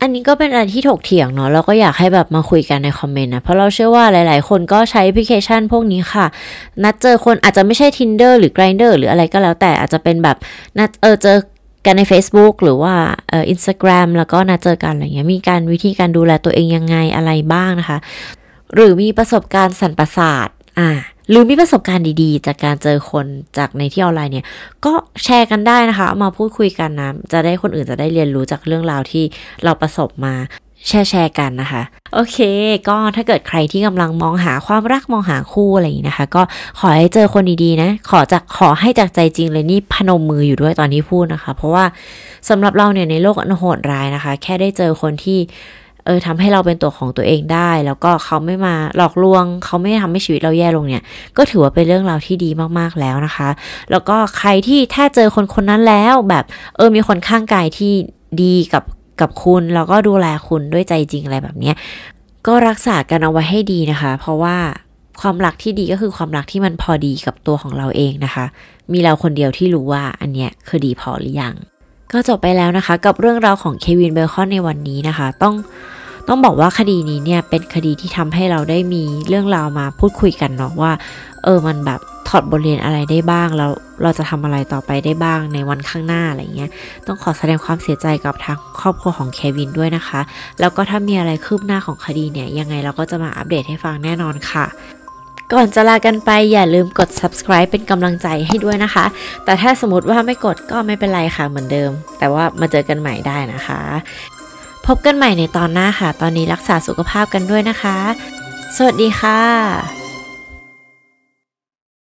[0.00, 6.26] อันนี้ก็เป็นอะไรที่ถกเถียงเนาะแล้วก็อยากให้แบบมาคุยกันในคอมเมนต์นะ เพราะเราเชื่อว่าหลาย ๆ คนก็ใช้แอปพลิเคชันพวกนี้ค่ะ
[6.84, 10.36] นัดเจอคนอาจจะไม่ใช่ Tinder หรือ Grindr หรืออะไรก็แล้วแต่อาจจะเป็นแบบ
[10.78, 11.36] นัดเออเจอ
[11.86, 12.94] กันใน Facebook หรือว่า
[13.30, 17.98] เอ่ออินสตาแกรมแล้วก็นัดเจอกันอะไรเงี้ยมีการวิธีการดูแลตัวเองยังไงอะไรบ้างนะคะ
[18.74, 20.48] หรือมีประสบการณ์สั่นประสาท
[20.80, 20.90] อ่า
[21.30, 23.26] หรือมีประสบการณ์ดีๆ จากการเจอคน
[23.58, 24.46] จากในที่ออนไลน์เนี่ย
[24.84, 24.92] ก็
[25.24, 29.24] แชร์กันได้นะคะ เอามาพูดคุยกันนะ จะได้คนอื่นจะได้เรียนรู้จากเรื่องราวที่
[29.64, 30.34] เราประสบมา
[30.88, 31.82] แชร์แชร์กันนะคะ
[32.14, 32.38] โอเค
[32.88, 36.42] ก็ถ้าเกิดใครที่กำลังมองหาความรักมองหาคู่อะไรอย่างนี้นะคะ ก็
[36.78, 41.84] ขอให้เจอคนดีๆนะ ขอจากขอให้จากใจจริงเลยนี่พนมมืออยู่ด้วยตอนที่พูดนะคะ เพราะว่า
[42.48, 45.38] สำหรับเราเนี่ยในโลกอันโหดร้ายนะคะ แค่ได้เจอคนที่
[46.06, 51.02] เออทำให้เราเป็นตัวของตัวเองได้ แล้วก็เขาไม่มาหลอกลวง เขาไม่ทำให้ชีวิตเราแย่ลงเนี่ย
[51.36, 53.48] ก็ถือว่าเป็นเรื่องราวที่ดีมากๆแล้วนะคะ
[53.90, 56.44] แล้วก็ใครที่ถ้าเจอคนคนนั้นแล้วแบบ
[56.76, 57.92] เออมีคนข้างกายที่
[58.42, 58.82] ดีกับ
[59.22, 61.72] กับคุณแล้วก็ดูแลคุณด้วยใจจริงอะไรแบบนี้
[62.46, 64.56] ก็รักษากันเอาไว้ให้ดีนะคะ เพราะว่า
[65.20, 68.44] ความรักที่ดีก็คือความรักที่มันพอดีกับตัวของเราเองนะคะ
[68.92, 71.54] มีเราคนเดียวที่รู้ว่าอันเนี้ยคือดีพอหรือยัง
[72.12, 75.54] ก็จบไปแล้วนะคะ กับเรื่องราวของเควินเบลคอนในวันนี้นะคะ ต้อง
[76.28, 80.92] ต้องบอกว่าคดีนี้เนี่ยเป็นคดีที่ทำให้เราได้มีเรื่องราวมาพูดคุยกันเนาะว่า
[81.44, 83.70] เออมันแบบ ถอดบทเรียนอะไรได้บ้างแล้ว
[84.02, 86.70] เราจะทำอะไรต่อไปได้บ้างในวันข้างหน้าอะไรเงี้ย
[87.06, 90.20] ต้องขอแสดงความเสียใจกับทางครอบครัวของเควินด้วยนะคะ
[90.60, 94.66] แล้วก็ถ้ามีอะไรคืบหน้าของคดีเนี่ย ยังไงเราก็จะมาอัปเดตให้ฟังแน่นอนค่ะ
[95.52, 99.04] ก่อนจะลากันไปอย่าลืมกด subscribe เป็นกำลังใจให้ด้วยนะคะ
[99.44, 103.80] แต่ถ้าสมมติว่าไม่กดก็ไม่เป็นไรค่ะเหมือนเดิม แต่ว่ามาเจอกันใหม่ได้นะคะ
[104.86, 107.96] พบกันใหม่ในตอนหน้าค่ะ ตอนนี้รักษาสุขภาพกันด้วยนะคะ
[108.76, 110.01] สวัสดีค่ะ